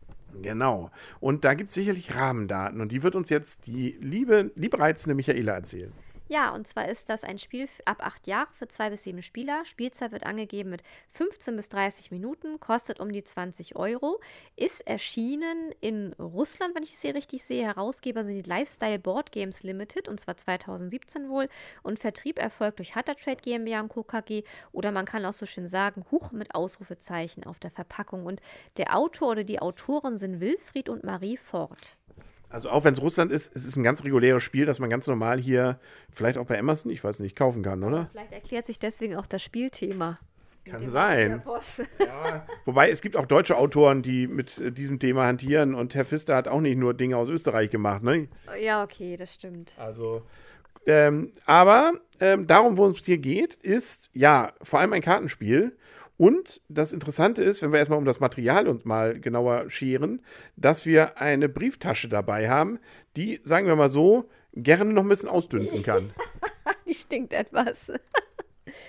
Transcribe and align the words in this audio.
Genau. 0.43 0.91
Und 1.21 1.45
da 1.45 1.55
gibt 1.55 1.71
es 1.71 1.75
sicherlich 1.75 2.15
Rahmendaten 2.15 2.81
und 2.81 2.93
die 2.93 3.03
wird 3.03 3.17
uns 3.17 3.29
jetzt 3.31 3.67
die 3.67 3.97
liebe, 4.01 4.53
liebreizende 4.55 5.15
Michaela 5.15 5.53
erzählen. 5.53 5.93
Ja, 6.31 6.55
und 6.55 6.65
zwar 6.65 6.89
ist 6.89 7.09
das 7.09 7.25
ein 7.25 7.39
Spiel 7.39 7.69
ab 7.87 8.07
acht 8.07 8.29
Jahre 8.29 8.47
für 8.53 8.69
zwei 8.69 8.89
bis 8.89 9.03
sieben 9.03 9.21
Spieler. 9.21 9.65
Spielzeit 9.65 10.13
wird 10.13 10.25
angegeben 10.25 10.71
mit 10.71 10.85
15 11.11 11.57
bis 11.57 11.69
30 11.71 12.13
Minuten, 12.13 12.61
kostet 12.61 13.01
um 13.01 13.11
die 13.11 13.25
20 13.25 13.75
Euro, 13.75 14.21
ist 14.55 14.87
erschienen 14.87 15.73
in 15.81 16.13
Russland, 16.21 16.77
wenn 16.77 16.85
ich 16.85 16.95
es 16.95 17.01
hier 17.01 17.17
richtig 17.17 17.43
sehe. 17.43 17.67
Herausgeber 17.67 18.23
sind 18.23 18.35
die 18.35 18.49
Lifestyle 18.49 19.01
Board 19.01 19.33
Games 19.33 19.65
Limited 19.65 20.07
und 20.07 20.21
zwar 20.21 20.37
2017 20.37 21.29
wohl. 21.29 21.49
Und 21.83 21.99
Vertrieb 21.99 22.39
erfolgt 22.39 22.79
durch 22.79 22.95
Hatter 22.95 23.17
Trade 23.17 23.43
GmbH 23.43 23.81
und 23.81 23.89
Co. 23.89 24.05
KG 24.05 24.45
oder 24.71 24.93
man 24.93 25.07
kann 25.07 25.27
auch 25.27 25.33
so 25.33 25.47
schön 25.47 25.67
sagen, 25.67 26.05
Huch 26.13 26.31
mit 26.31 26.55
Ausrufezeichen 26.55 27.43
auf 27.43 27.59
der 27.59 27.73
Verpackung. 27.73 28.27
Und 28.27 28.41
der 28.77 28.97
Autor 28.97 29.31
oder 29.33 29.43
die 29.43 29.61
Autoren 29.61 30.17
sind 30.17 30.39
Wilfried 30.39 30.91
und 30.91 31.03
Marie 31.03 31.37
Ford. 31.37 31.97
Also 32.51 32.69
auch 32.69 32.85
wenn 32.85 32.93
es 32.93 33.01
Russland 33.01 33.31
ist, 33.31 33.55
es 33.55 33.65
ist 33.65 33.77
ein 33.77 33.85
ganz 33.85 34.05
reguläres 34.05 34.43
Spiel, 34.43 34.67
das 34.67 34.81
man 34.81 34.91
ganz 34.91 35.07
normal 35.07 35.39
hier, 35.39 35.79
vielleicht 36.13 36.37
auch 36.37 36.47
bei 36.47 36.59
Amazon, 36.59 36.91
ich 36.91 37.03
weiß 37.03 37.21
nicht, 37.21 37.37
kaufen 37.37 37.63
kann, 37.63 37.83
oder? 37.85 38.11
Vielleicht 38.11 38.33
erklärt 38.33 38.67
sich 38.67 38.79
deswegen 38.79 39.17
auch 39.17 39.27
das 39.27 39.43
Spielthema. 39.43 40.19
Kann 40.65 40.89
sein. 40.89 41.43
Mafia-Boss. 41.45 41.83
Wobei 42.67 42.91
es 42.91 43.01
gibt 43.01 43.17
auch 43.17 43.27
deutsche 43.27 43.57
Autoren, 43.57 44.03
die 44.03 44.27
mit 44.27 44.59
äh, 44.59 44.71
diesem 44.71 44.99
Thema 44.99 45.27
hantieren 45.27 45.75
und 45.75 45.95
Herr 45.95 46.05
Pfister 46.05 46.37
hat 46.37 46.49
auch 46.49 46.61
nicht 46.61 46.77
nur 46.77 46.93
Dinge 46.93 47.17
aus 47.17 47.29
Österreich 47.29 47.71
gemacht, 47.71 48.03
ne? 48.03 48.29
ja, 48.61 48.83
okay, 48.83 49.17
das 49.17 49.35
stimmt. 49.35 49.73
Also, 49.79 50.23
ähm, 50.87 51.33
aber 51.47 51.93
ähm, 52.21 52.47
darum, 52.47 52.77
worum 52.77 52.93
es 52.93 53.05
hier 53.05 53.19
geht, 53.19 53.55
ist 53.55 54.11
ja 54.13 54.53
vor 54.63 54.81
allem 54.81 54.93
ein 54.93 55.03
Kartenspiel. 55.03 55.77
Und 56.21 56.61
das 56.69 56.93
Interessante 56.93 57.43
ist, 57.43 57.63
wenn 57.63 57.73
wir 57.73 57.79
erstmal 57.79 57.99
um 57.99 58.05
das 58.05 58.21
Material 58.21 58.69
uns 58.69 58.85
mal 58.85 59.19
genauer 59.19 59.71
scheren, 59.71 60.21
dass 60.55 60.85
wir 60.85 61.19
eine 61.19 61.49
Brieftasche 61.49 62.11
dabei 62.11 62.51
haben, 62.51 62.79
die, 63.17 63.41
sagen 63.43 63.67
wir 63.67 63.75
mal 63.75 63.89
so, 63.89 64.29
gerne 64.53 64.93
noch 64.93 65.03
ein 65.03 65.09
bisschen 65.09 65.31
ausdünsten 65.31 65.83
kann. 65.83 66.13
Die 66.87 66.93
stinkt 66.93 67.33
etwas. 67.33 67.91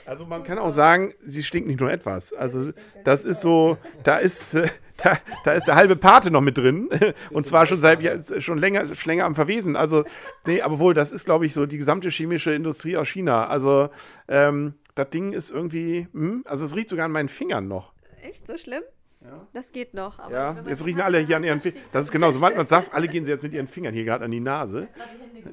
Also 0.06 0.26
man 0.26 0.44
kann 0.44 0.60
auch 0.60 0.72
sagen, 0.72 1.14
sie 1.22 1.42
stinkt 1.42 1.70
nicht 1.70 1.80
nur 1.80 1.90
etwas. 1.90 2.34
Also 2.34 2.72
das 3.06 3.24
ist 3.24 3.40
so, 3.40 3.78
da 4.04 4.18
ist, 4.18 4.54
äh, 4.56 4.68
da, 4.98 5.18
da 5.46 5.54
ist 5.54 5.68
der 5.68 5.76
halbe 5.76 5.96
Pate 5.96 6.32
noch 6.32 6.42
mit 6.42 6.58
drin. 6.58 6.90
Und 7.30 7.48
zwar 7.48 7.66
schon 7.66 7.80
seit 7.80 8.02
schon 8.44 8.58
länger, 8.58 8.94
schon 8.94 9.10
länger 9.10 9.26
am 9.26 9.36
Verwesen. 9.36 9.78
Also, 9.78 10.04
nee, 10.46 10.62
aber 10.62 10.80
wohl, 10.80 10.94
das 10.94 11.14
ist, 11.14 11.26
glaube 11.26 11.46
ich, 11.46 11.54
so 11.54 11.66
die 11.66 11.78
gesamte 11.78 12.10
chemische 12.10 12.52
Industrie 12.52 12.98
aus 12.98 13.08
China. 13.08 13.48
Also, 13.48 13.90
ähm, 14.28 14.74
das 14.96 15.10
Ding 15.10 15.34
ist 15.34 15.52
irgendwie, 15.52 16.08
hm, 16.14 16.44
also 16.46 16.66
es 16.66 16.76
riecht 16.76 16.90
sogar 16.90 17.06
an 17.06 17.12
meinen 17.12 17.30
Fingern 17.30 17.68
noch. 17.68 17.94
Echt 18.22 18.46
so 18.48 18.58
schlimm? 18.58 18.84
Ja. 19.24 19.48
Das 19.54 19.72
geht 19.72 19.94
noch. 19.94 20.18
Aber 20.18 20.34
Ja, 20.34 20.56
jetzt 20.68 20.84
riechen 20.84 21.02
alle 21.02 21.20
hier 21.20 21.38
an 21.38 21.44
ihren 21.44 21.62
Fingern. 21.62 21.84
Das 21.92 22.06
ist 22.06 22.12
genau, 22.12 22.32
sobald 22.32 22.58
man 22.58 22.66
sagt, 22.66 22.92
alle 22.92 23.08
gehen 23.08 23.24
sie 23.24 23.30
jetzt 23.30 23.44
mit 23.44 23.54
ihren 23.54 23.68
Fingern 23.68 23.94
hier 23.94 24.04
gerade 24.04 24.26
an 24.26 24.32
die 24.32 24.40
Nase. 24.40 24.88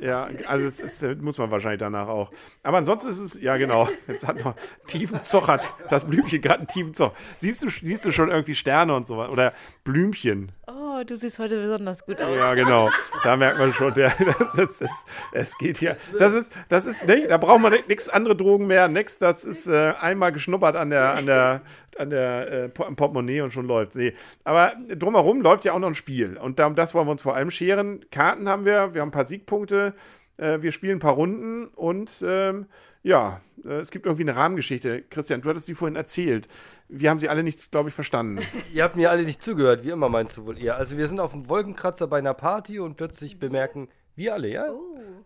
Ja, 0.00 0.30
also 0.46 0.66
das, 0.66 0.80
ist, 0.80 1.02
äh, 1.02 1.14
muss 1.16 1.36
man 1.36 1.50
wahrscheinlich 1.50 1.80
danach 1.80 2.08
auch. 2.08 2.30
Aber 2.62 2.78
ansonsten 2.78 3.10
ist 3.10 3.18
es, 3.18 3.40
ja 3.40 3.58
genau, 3.58 3.88
jetzt 4.06 4.26
hat 4.26 4.42
noch 4.42 4.54
tiefen 4.86 5.20
Zoch, 5.20 5.48
hat 5.48 5.74
das 5.90 6.06
Blümchen 6.06 6.40
gerade 6.40 6.60
einen 6.60 6.68
tiefen 6.68 6.94
Zoch. 6.94 7.12
Siehst 7.38 7.62
du, 7.62 7.68
siehst 7.68 8.06
du 8.06 8.12
schon 8.12 8.30
irgendwie 8.30 8.54
Sterne 8.54 8.94
und 8.94 9.06
so 9.06 9.18
was? 9.18 9.28
Oder 9.28 9.52
Blümchen? 9.84 10.52
Oh, 10.66 10.77
du 11.04 11.16
siehst 11.16 11.38
heute 11.38 11.60
besonders 11.60 12.04
gut 12.04 12.20
aus. 12.20 12.36
Ja, 12.36 12.54
genau. 12.54 12.90
Da 13.22 13.36
merkt 13.36 13.58
man 13.58 13.72
schon, 13.72 13.94
der, 13.94 14.12
das 14.38 14.54
ist, 14.54 14.82
es, 14.82 15.04
es 15.32 15.58
geht 15.58 15.78
hier. 15.78 15.96
Das 16.18 16.32
ist, 16.32 16.52
das 16.68 16.86
ist, 16.86 17.06
ne, 17.06 17.26
da 17.28 17.36
braucht 17.36 17.60
man 17.60 17.74
nichts 17.88 18.08
andere 18.08 18.36
Drogen 18.36 18.66
mehr, 18.66 18.88
nix. 18.88 19.18
Das 19.18 19.44
ist 19.44 19.66
äh, 19.66 19.94
einmal 20.00 20.32
geschnuppert 20.32 20.76
an 20.76 20.90
der, 20.90 21.14
an 21.14 21.26
der, 21.26 21.62
an 21.98 22.10
der 22.10 22.52
äh, 22.52 22.68
Portemonnaie 22.68 23.40
und 23.40 23.52
schon 23.52 23.66
läuft. 23.66 23.96
Nee. 23.96 24.14
Aber 24.44 24.72
drumherum 24.88 25.40
läuft 25.40 25.64
ja 25.64 25.72
auch 25.72 25.78
noch 25.78 25.88
ein 25.88 25.94
Spiel. 25.94 26.36
Und 26.36 26.58
darum, 26.58 26.74
das 26.74 26.94
wollen 26.94 27.06
wir 27.06 27.12
uns 27.12 27.22
vor 27.22 27.34
allem 27.36 27.50
scheren. 27.50 28.04
Karten 28.10 28.48
haben 28.48 28.64
wir, 28.64 28.94
wir 28.94 29.00
haben 29.00 29.08
ein 29.08 29.12
paar 29.12 29.24
Siegpunkte, 29.24 29.94
äh, 30.38 30.62
wir 30.62 30.72
spielen 30.72 30.96
ein 30.96 31.00
paar 31.00 31.14
Runden 31.14 31.66
und 31.68 32.24
ähm, 32.26 32.66
ja, 33.02 33.40
äh, 33.64 33.74
es 33.74 33.90
gibt 33.90 34.06
irgendwie 34.06 34.22
eine 34.24 34.36
Rahmengeschichte. 34.36 35.02
Christian, 35.02 35.42
du 35.42 35.48
hattest 35.50 35.68
die 35.68 35.74
vorhin 35.74 35.96
erzählt. 35.96 36.48
Wir 36.88 37.10
haben 37.10 37.18
sie 37.18 37.28
alle 37.28 37.42
nicht, 37.42 37.70
glaube 37.70 37.90
ich, 37.90 37.94
verstanden. 37.94 38.40
Ihr 38.72 38.82
habt 38.82 38.96
mir 38.96 39.10
alle 39.10 39.24
nicht 39.24 39.42
zugehört, 39.42 39.84
wie 39.84 39.90
immer 39.90 40.08
meinst 40.08 40.36
du 40.36 40.46
wohl 40.46 40.58
eher. 40.58 40.76
Also 40.76 40.96
wir 40.96 41.06
sind 41.06 41.20
auf 41.20 41.32
dem 41.32 41.48
Wolkenkratzer 41.48 42.06
bei 42.06 42.18
einer 42.18 42.34
Party 42.34 42.80
und 42.80 42.96
plötzlich 42.96 43.38
bemerken, 43.38 43.88
wir 44.18 44.34
alle, 44.34 44.48
ja? 44.48 44.66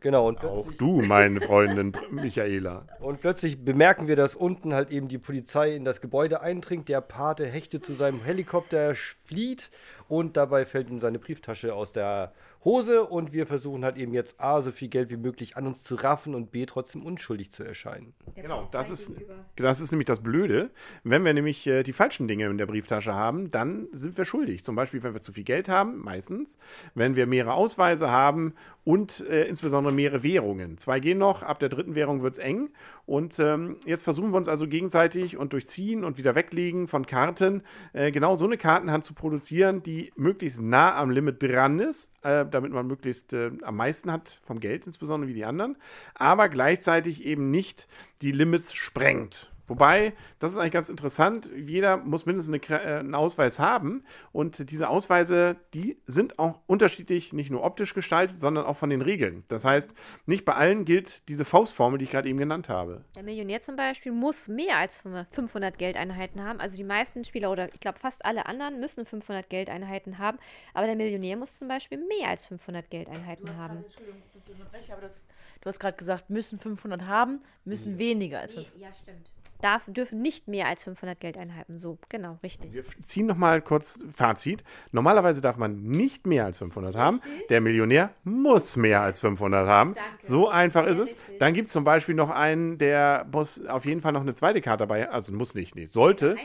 Genau, 0.01 0.29
und 0.29 0.45
Auch 0.45 0.71
du, 0.73 1.01
meine 1.01 1.41
Freundin 1.41 1.97
Michaela. 2.11 2.87
und 3.01 3.23
plötzlich 3.23 3.65
bemerken 3.65 4.07
wir, 4.07 4.17
dass 4.17 4.35
unten 4.35 4.75
halt 4.75 4.91
eben 4.91 5.09
die 5.09 5.17
Polizei 5.17 5.75
in 5.75 5.85
das 5.85 6.03
Gebäude 6.03 6.43
eindringt. 6.43 6.91
Der 6.91 7.01
Pate 7.01 7.47
hechtet 7.47 7.85
zu 7.85 7.95
seinem 7.95 8.23
Helikopter, 8.23 8.95
flieht 8.95 9.71
und 10.09 10.37
dabei 10.37 10.67
fällt 10.67 10.91
ihm 10.91 10.99
seine 10.99 11.19
Brieftasche 11.19 11.75
aus 11.75 11.93
der 11.93 12.35
Hose 12.65 13.05
und 13.05 13.33
wir 13.33 13.47
versuchen 13.47 13.85
halt 13.85 13.97
eben 13.97 14.13
jetzt 14.15 14.41
A, 14.41 14.61
so 14.63 14.71
viel 14.71 14.89
Geld 14.89 15.11
wie 15.11 15.17
möglich 15.17 15.57
an 15.57 15.67
uns 15.67 15.83
zu 15.83 15.97
raffen 15.97 16.35
und 16.35 16.53
B, 16.53 16.65
trotzdem 16.67 17.05
unschuldig 17.05 17.51
zu 17.51 17.65
erscheinen. 17.65 18.15
Der 18.37 18.45
Genau, 18.45 18.69
das 18.71 18.89
ist, 18.89 19.09
gegenüber. 19.09 19.35
das 19.57 19.81
ist 19.81 19.91
nämlich 19.91 20.07
das 20.07 20.23
Blöde. 20.23 20.71
Wenn 21.03 21.25
wir 21.25 21.35
nämlich 21.35 21.67
äh, 21.67 21.83
die 21.83 21.93
falschen 21.93 22.29
Dinge 22.29 22.47
in 22.47 22.59
der 22.59 22.67
Brieftasche 22.67 23.15
haben, 23.15 23.51
dann 23.51 23.89
sind 23.93 24.17
wir 24.17 24.25
schuldig. 24.25 24.63
Zum 24.63 24.77
Beispiel, 24.77 25.03
wenn 25.03 25.15
wir 25.15 25.21
zu 25.21 25.33
viel 25.33 25.45
Geld 25.45 25.69
haben, 25.69 25.99
meistens. 25.99 26.57
Wenn 26.95 27.17
wir 27.17 27.27
mehrere 27.27 27.55
Ausweise 27.55 28.11
haben 28.11 28.55
und 28.85 29.21
äh, 29.29 29.45
insbesondere 29.45 29.93
mehrere 29.93 30.23
Währungen. 30.23 30.77
Zwei 30.77 30.99
gehen 30.99 31.19
noch, 31.19 31.43
ab 31.43 31.61
der 31.61 31.69
dritten 31.69 31.95
Währung 31.95 32.23
wird 32.23 32.35
es 32.35 32.39
eng. 32.39 32.71
Und 33.07 33.39
ähm, 33.39 33.77
jetzt 33.87 34.03
versuchen 34.03 34.33
wir 34.33 34.37
uns 34.37 34.49
also 34.49 34.67
gegenseitig 34.67 35.37
und 35.37 35.53
durch 35.53 35.69
Ziehen 35.69 36.05
und 36.05 36.19
wieder 36.19 36.35
weglegen 36.35 36.89
von 36.89 37.07
Karten 37.07 37.63
äh, 37.93 38.11
genau 38.11 38.35
so 38.35 38.45
eine 38.45 38.59
Kartenhand 38.59 39.05
zu 39.05 39.15
produzieren, 39.15 39.83
die 39.83 40.13
möglichst 40.17 40.61
nah 40.61 40.97
am 40.97 41.11
Limit 41.11 41.43
dran 41.43 41.79
ist, 41.79 42.11
äh, 42.23 42.45
damit 42.45 42.73
man 42.73 42.87
möglichst 42.87 43.33
äh, 43.33 43.53
am 43.63 43.77
meisten 43.77 44.11
hat 44.11 44.41
vom 44.45 44.59
Geld, 44.59 44.87
insbesondere 44.87 45.29
wie 45.29 45.35
die 45.35 45.45
anderen, 45.45 45.77
aber 46.15 46.49
gleichzeitig 46.49 47.25
eben 47.25 47.51
nicht 47.51 47.87
die 48.21 48.33
Limits 48.33 48.75
sprengt. 48.75 49.52
Wobei, 49.73 50.13
das 50.39 50.51
ist 50.51 50.59
eigentlich 50.59 50.73
ganz 50.73 50.91
interessant, 50.91 51.49
jeder 51.57 51.97
muss 51.97 52.27
mindestens 52.27 52.53
eine, 52.69 52.85
äh, 52.85 52.99
einen 52.99 53.15
Ausweis 53.15 53.59
haben 53.59 54.05
und 54.31 54.71
diese 54.71 54.91
Ausweise, 54.91 55.57
die 55.73 55.97
sind 56.07 56.39
auch 56.39 56.61
unterschiedlich, 56.67 57.33
nicht 57.33 57.51
nur 57.51 57.65
optisch 57.65 57.95
gestaltet, 57.95 58.39
sondern 58.39 58.67
auch 58.67 58.77
von 58.77 58.91
den 58.91 59.01
Regeln. 59.01 59.45
Das 59.49 59.65
heißt, 59.65 59.95
nicht 60.27 60.45
bei 60.45 60.53
allen 60.53 60.85
gilt 60.85 61.27
diese 61.31 61.47
Faustformel, 61.47 61.99
die 61.99 62.05
ich 62.05 62.11
gerade 62.11 62.29
eben 62.29 62.39
genannt 62.39 62.69
habe. 62.69 63.03
Der 63.17 63.23
Millionär 63.23 63.63
zum 63.63 63.77
Beispiel 63.77 64.13
muss 64.13 64.47
mehr 64.47 64.77
als 64.77 64.99
500 64.99 65.79
Geldeinheiten 65.79 66.45
haben. 66.45 66.61
Also 66.61 66.77
die 66.77 66.85
meisten 66.85 67.25
Spieler 67.25 67.51
oder 67.51 67.73
ich 67.73 67.81
glaube 67.81 67.99
fast 67.99 68.27
alle 68.27 68.45
anderen 68.45 68.79
müssen 68.79 69.07
500 69.07 69.49
Geldeinheiten 69.49 70.19
haben. 70.19 70.37
Aber 70.75 70.85
der 70.85 70.97
Millionär 70.97 71.39
muss 71.39 71.59
zum 71.59 71.69
Beispiel 71.69 71.97
mehr 71.97 72.29
als 72.29 72.45
500 72.45 72.91
Geldeinheiten 72.91 73.57
haben. 73.57 73.79
Entschuldigung, 73.79 74.21
dass 74.21 74.35
ich 74.35 74.53
unterbreche, 74.53 74.93
aber 74.93 75.01
das, 75.01 75.27
du 75.63 75.71
hast 75.71 75.81
gerade 75.81 75.97
gesagt, 75.97 76.29
müssen 76.29 76.59
500 76.59 77.07
haben, 77.07 77.41
müssen 77.65 77.97
weniger 77.97 78.41
als 78.41 78.53
500. 78.53 78.79
ja, 78.79 78.93
stimmt. 78.93 79.33
Darf, 79.63 79.85
dürfen 79.87 80.21
nicht 80.21 80.49
mehr 80.49 80.67
als 80.67 80.85
500 80.85 81.19
Geldeinheiten. 81.21 81.79
So, 81.79 81.99
genau, 82.09 82.39
richtig. 82.43 82.73
Wir 82.73 82.85
ziehen 83.05 83.27
nochmal 83.27 83.63
kurz 83.63 84.01
Fazit. 84.15 84.65
Normalerweise 84.91 85.41
darf 85.41 85.57
man 85.57 85.83
nicht 85.83 86.27
mehr 86.27 86.45
als 86.45 86.59
500 86.59 86.97
haben. 86.97 87.21
Der 87.49 87.61
Millionär 87.61 88.11
muss 88.25 88.77
mehr 88.77 89.01
als 89.01 89.21
500 89.21 89.67
haben. 89.67 89.95
Danke. 89.95 90.11
So 90.21 90.49
einfach 90.49 90.87
ist 90.87 90.99
es. 90.99 91.11
richtig. 91.13 91.39
Dann 91.39 91.55
gibt 91.55 91.69
es 91.69 91.73
zum 91.73 91.85
Beispiel 91.85 92.15
noch 92.15 92.31
einen, 92.31 92.79
der 92.79 93.27
muss 93.33 93.65
auf 93.67 93.85
jeden 93.85 94.01
Fall 94.01 94.13
noch 94.13 94.21
eine 94.21 94.35
zweite 94.35 94.61
Karte 94.61 94.83
dabei 94.83 95.09
Also 95.09 95.33
muss 95.33 95.55
nicht, 95.55 95.77
nee, 95.77 95.87
sollte. 95.87 96.37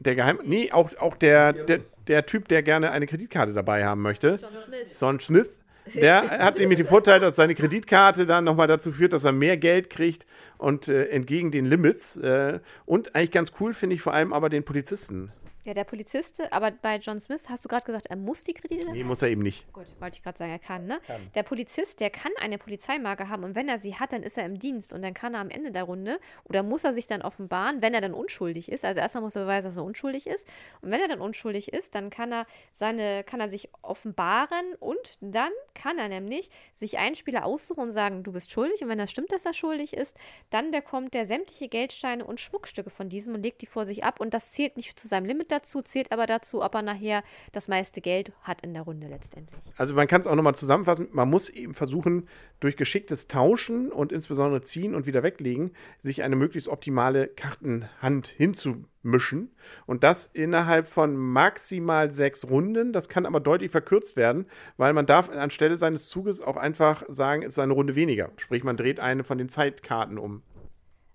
Der 0.00 0.14
Geheim... 0.14 0.38
Nee, 0.44 0.70
auch, 0.70 0.96
auch 0.98 1.16
der, 1.16 1.52
der, 1.52 1.80
der 2.06 2.26
Typ, 2.26 2.48
der 2.48 2.62
gerne 2.62 2.90
eine 2.90 3.06
Kreditkarte 3.06 3.52
dabei 3.52 3.84
haben 3.84 4.02
möchte. 4.02 4.38
John 4.40 4.50
Smith. 4.64 4.98
Son 4.98 5.20
Smith. 5.20 5.58
Der 5.94 6.30
hat 6.44 6.58
nämlich 6.58 6.78
den 6.78 6.86
Vorteil, 6.86 7.20
dass 7.20 7.36
seine 7.36 7.54
Kreditkarte 7.54 8.26
dann 8.26 8.44
nochmal 8.44 8.66
dazu 8.66 8.92
führt, 8.92 9.12
dass 9.12 9.24
er 9.24 9.32
mehr 9.32 9.56
Geld 9.56 9.90
kriegt 9.90 10.26
und 10.58 10.88
äh, 10.88 11.06
entgegen 11.06 11.50
den 11.50 11.66
Limits. 11.66 12.16
Äh, 12.16 12.60
und 12.86 13.14
eigentlich 13.14 13.30
ganz 13.30 13.52
cool 13.60 13.74
finde 13.74 13.94
ich 13.94 14.02
vor 14.02 14.14
allem 14.14 14.32
aber 14.32 14.48
den 14.48 14.64
Polizisten. 14.64 15.32
Ja, 15.68 15.74
der 15.74 15.84
Polizist, 15.84 16.40
aber 16.50 16.70
bei 16.70 16.96
John 16.96 17.20
Smith 17.20 17.46
hast 17.50 17.62
du 17.62 17.68
gerade 17.68 17.84
gesagt, 17.84 18.06
er 18.06 18.16
muss 18.16 18.42
die 18.42 18.54
Kredite 18.54 18.90
Nee, 18.90 19.04
muss 19.04 19.20
er 19.20 19.28
eben 19.28 19.42
nicht. 19.42 19.70
Gut, 19.74 19.84
wollte 20.00 20.16
ich 20.16 20.22
gerade 20.22 20.38
sagen, 20.38 20.50
er 20.50 20.58
kann, 20.58 20.86
ne? 20.86 20.98
Kann. 21.06 21.30
Der 21.34 21.42
Polizist, 21.42 22.00
der 22.00 22.08
kann 22.08 22.32
eine 22.40 22.56
Polizeimarke 22.56 23.28
haben 23.28 23.44
und 23.44 23.54
wenn 23.54 23.68
er 23.68 23.76
sie 23.76 23.94
hat, 23.94 24.14
dann 24.14 24.22
ist 24.22 24.38
er 24.38 24.46
im 24.46 24.58
Dienst 24.58 24.94
und 24.94 25.02
dann 25.02 25.12
kann 25.12 25.34
er 25.34 25.40
am 25.40 25.50
Ende 25.50 25.70
der 25.70 25.82
Runde 25.82 26.20
oder 26.44 26.62
muss 26.62 26.84
er 26.84 26.94
sich 26.94 27.06
dann 27.06 27.20
offenbaren, 27.20 27.82
wenn 27.82 27.92
er 27.92 28.00
dann 28.00 28.14
unschuldig 28.14 28.72
ist. 28.72 28.82
Also 28.82 29.00
erstmal 29.00 29.22
muss 29.22 29.36
er 29.36 29.42
beweisen, 29.42 29.66
dass 29.66 29.76
er 29.76 29.84
unschuldig 29.84 30.26
ist. 30.26 30.46
Und 30.80 30.90
wenn 30.90 31.02
er 31.02 31.08
dann 31.08 31.20
unschuldig 31.20 31.70
ist, 31.70 31.94
dann 31.94 32.08
kann 32.08 32.32
er 32.32 32.46
seine, 32.72 33.22
kann 33.24 33.40
er 33.40 33.50
sich 33.50 33.68
offenbaren 33.82 34.72
und 34.80 35.18
dann 35.20 35.52
kann 35.74 35.98
er 35.98 36.08
nämlich 36.08 36.48
sich 36.72 36.96
einen 36.96 37.14
Spieler 37.14 37.44
aussuchen 37.44 37.80
und 37.80 37.90
sagen, 37.90 38.22
du 38.22 38.32
bist 38.32 38.50
schuldig. 38.52 38.82
Und 38.82 38.88
wenn 38.88 38.96
das 38.96 39.10
stimmt, 39.10 39.32
dass 39.32 39.44
er 39.44 39.52
schuldig 39.52 39.92
ist, 39.92 40.16
dann 40.48 40.70
bekommt 40.70 41.14
er 41.14 41.26
sämtliche 41.26 41.68
Geldsteine 41.68 42.24
und 42.24 42.40
Schmuckstücke 42.40 42.88
von 42.88 43.10
diesem 43.10 43.34
und 43.34 43.42
legt 43.42 43.60
die 43.60 43.66
vor 43.66 43.84
sich 43.84 44.02
ab. 44.02 44.18
Und 44.18 44.32
das 44.32 44.52
zählt 44.52 44.78
nicht 44.78 44.98
zu 44.98 45.06
seinem 45.06 45.26
Limit 45.26 45.57
dazu, 45.58 45.82
zählt 45.82 46.12
aber 46.12 46.26
dazu, 46.26 46.62
ob 46.62 46.74
er 46.74 46.82
nachher 46.82 47.22
das 47.52 47.68
meiste 47.68 48.00
Geld 48.00 48.32
hat 48.42 48.62
in 48.62 48.74
der 48.74 48.82
Runde 48.82 49.08
letztendlich. 49.08 49.60
Also 49.76 49.94
man 49.94 50.06
kann 50.06 50.20
es 50.20 50.26
auch 50.26 50.34
nochmal 50.34 50.54
zusammenfassen. 50.54 51.08
Man 51.12 51.28
muss 51.28 51.48
eben 51.48 51.74
versuchen, 51.74 52.28
durch 52.60 52.76
geschicktes 52.76 53.28
Tauschen 53.28 53.92
und 53.92 54.12
insbesondere 54.12 54.62
Ziehen 54.62 54.94
und 54.94 55.06
wieder 55.06 55.22
weglegen, 55.22 55.72
sich 56.00 56.22
eine 56.22 56.36
möglichst 56.36 56.68
optimale 56.68 57.28
Kartenhand 57.28 58.28
hinzumischen. 58.28 59.52
Und 59.86 60.04
das 60.04 60.26
innerhalb 60.26 60.88
von 60.88 61.16
maximal 61.16 62.10
sechs 62.10 62.48
Runden. 62.48 62.92
Das 62.92 63.08
kann 63.08 63.26
aber 63.26 63.40
deutlich 63.40 63.70
verkürzt 63.70 64.16
werden, 64.16 64.46
weil 64.76 64.92
man 64.92 65.06
darf 65.06 65.28
anstelle 65.28 65.76
seines 65.76 66.08
Zuges 66.08 66.40
auch 66.40 66.56
einfach 66.56 67.04
sagen, 67.08 67.42
es 67.42 67.52
ist 67.52 67.58
eine 67.58 67.72
Runde 67.72 67.94
weniger. 67.94 68.30
Sprich, 68.36 68.64
man 68.64 68.76
dreht 68.76 69.00
eine 69.00 69.24
von 69.24 69.38
den 69.38 69.48
Zeitkarten 69.48 70.18
um. 70.18 70.42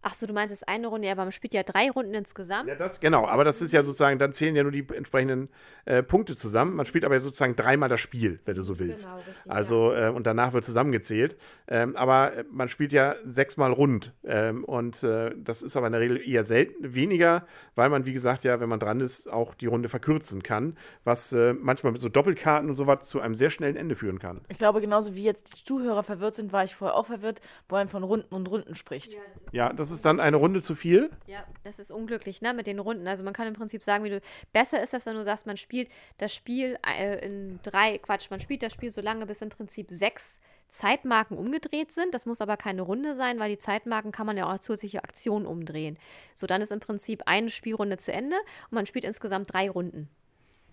Ach 0.06 0.14
so, 0.14 0.28
du 0.28 0.34
meinst, 0.34 0.54
es 0.54 0.62
ist 0.62 0.68
eine 0.68 0.88
Runde, 0.88 1.08
ja, 1.08 1.14
aber 1.14 1.24
man 1.24 1.32
spielt 1.32 1.54
ja 1.54 1.64
drei 1.64 1.90
Runden 1.90 2.14
insgesamt. 2.14 2.68
Ja, 2.68 2.76
das, 2.76 3.00
genau, 3.00 3.26
aber 3.26 3.46
das 3.46 3.62
ist 3.62 3.72
ja 3.72 3.84
sozusagen, 3.86 4.20
dann 4.20 4.34
zählen 4.34 4.54
ja 4.54 4.64
nur 4.64 4.74
die 4.74 4.86
entsprechenden 4.94 5.48
äh, 5.86 6.04
Punkte 6.04 6.36
zusammen. 6.36 6.76
Man 6.76 6.86
spielt 6.86 7.06
aber 7.06 7.14
ja 7.14 7.22
sozusagen 7.22 7.56
dreimal 7.56 7.88
das 7.88 8.02
Spiel, 8.02 8.42
wenn 8.44 8.56
du 8.56 8.64
so 8.64 8.80
willst. 8.80 9.06
Genau, 9.06 9.18
richtig, 9.18 9.52
also, 9.52 9.94
äh, 9.94 10.10
und 10.10 10.28
danach 10.28 10.52
wird 10.52 10.66
zusammengezählt. 10.66 11.38
Ähm, 11.70 11.96
aber 11.96 12.34
äh, 12.34 12.44
man 12.52 12.68
spielt 12.68 12.92
ja 12.92 13.16
sechsmal 13.24 13.72
rund. 13.72 14.12
Ähm, 14.26 14.66
und 14.66 15.04
äh, 15.04 15.34
das 15.38 15.62
ist 15.62 15.78
aber 15.78 15.88
in 15.88 15.94
der 15.94 16.02
Regel 16.02 16.22
eher 16.28 16.44
selten, 16.44 16.94
weniger, 16.94 17.46
weil 17.76 17.90
man, 17.90 18.06
wie 18.06 18.14
gesagt, 18.14 18.44
ja, 18.44 18.60
wenn 18.60 18.68
man 18.68 18.80
dran 18.80 19.00
ist, 19.00 19.32
auch 19.32 19.56
die 19.56 19.68
Runde 19.68 19.88
verkürzen 19.88 20.44
kann, 20.44 20.78
was 21.06 21.32
äh, 21.32 21.54
manchmal 21.54 21.94
mit 21.94 22.02
so 22.02 22.10
Doppelkarten 22.10 22.70
und 22.70 22.76
sowas 22.76 23.08
zu 23.08 23.22
einem 23.22 23.36
sehr 23.36 23.50
schnellen 23.50 23.78
Ende 23.78 23.96
führen 23.96 24.20
kann. 24.20 24.42
Ich 24.50 24.58
glaube, 24.58 24.82
genauso 24.82 25.16
wie 25.16 25.24
jetzt 25.24 25.58
die 25.58 25.64
Zuhörer 25.64 26.04
verwirrt 26.04 26.36
sind, 26.36 26.52
war 26.52 26.66
ich 26.66 26.76
vorher 26.76 26.98
auch 26.98 27.06
verwirrt, 27.06 27.40
wo 27.70 27.76
man 27.76 27.88
von 27.88 28.04
Runden 28.04 28.36
und 28.36 28.50
Runden 28.50 28.76
spricht. 28.76 29.16
Ja, 29.52 29.72
das 29.72 29.92
ist 29.92 29.93
dann 30.02 30.20
eine 30.20 30.38
Runde 30.38 30.62
zu 30.62 30.76
viel. 30.76 31.10
Ja, 31.28 31.46
das 31.64 31.80
ist 31.80 31.92
unglücklich, 31.92 32.42
ne, 32.42 32.54
mit 32.54 32.68
den 32.68 32.80
Runden. 32.80 33.08
Also 33.08 33.24
man 33.24 33.34
kann 33.34 33.48
im 33.48 33.54
Prinzip 33.54 33.84
sagen, 33.84 34.04
wie 34.04 34.10
du. 34.10 34.22
Besser 34.52 34.82
ist 34.82 34.94
das, 34.94 35.06
wenn 35.06 35.16
du 35.16 35.24
sagst, 35.24 35.46
man 35.46 35.58
spielt 35.58 35.90
das 36.18 36.34
Spiel 36.34 36.78
äh, 36.88 37.26
in 37.26 37.60
drei, 37.64 37.98
Quatsch, 37.98 38.30
man 38.30 38.40
spielt 38.40 38.64
das 38.64 38.74
Spiel 38.74 38.92
so 38.92 39.02
lange, 39.02 39.26
bis 39.26 39.42
im 39.42 39.50
Prinzip 39.50 39.90
sechs 39.90 40.40
Zeitmarken 40.70 41.38
umgedreht 41.38 41.92
sind. 41.92 42.14
Das 42.14 42.26
muss 42.26 42.42
aber 42.42 42.58
keine 42.58 42.82
Runde 42.82 43.16
sein, 43.16 43.40
weil 43.40 43.52
die 43.52 43.60
Zeitmarken 43.60 44.12
kann 44.12 44.26
man 44.26 44.38
ja 44.38 44.46
auch 44.46 44.52
als 44.52 44.66
zusätzliche 44.66 45.04
Aktion 45.04 45.46
umdrehen. 45.46 45.98
So, 46.34 46.48
dann 46.48 46.62
ist 46.62 46.72
im 46.72 46.80
Prinzip 46.80 47.24
eine 47.26 47.50
Spielrunde 47.50 47.98
zu 47.98 48.12
Ende 48.12 48.36
und 48.70 48.74
man 48.74 48.86
spielt 48.86 49.06
insgesamt 49.06 49.54
drei 49.54 49.70
Runden. 49.70 50.10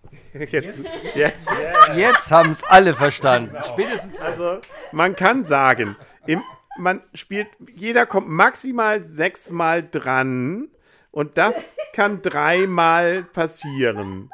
Jetzt, 0.33 0.81
jetzt. 1.13 1.47
Jetzt 1.95 2.31
haben 2.31 2.51
es 2.51 2.63
alle 2.63 2.95
verstanden. 2.95 3.55
Spätestens 3.63 4.19
Also, 4.19 4.59
man 4.91 5.15
kann 5.15 5.45
sagen, 5.45 5.95
im, 6.25 6.41
man 6.77 7.01
spielt, 7.13 7.47
jeder 7.75 8.05
kommt 8.05 8.29
maximal 8.29 9.03
sechsmal 9.03 9.87
dran 9.87 10.69
und 11.11 11.37
das 11.37 11.75
kann 11.93 12.21
dreimal 12.21 13.23
passieren. 13.23 14.29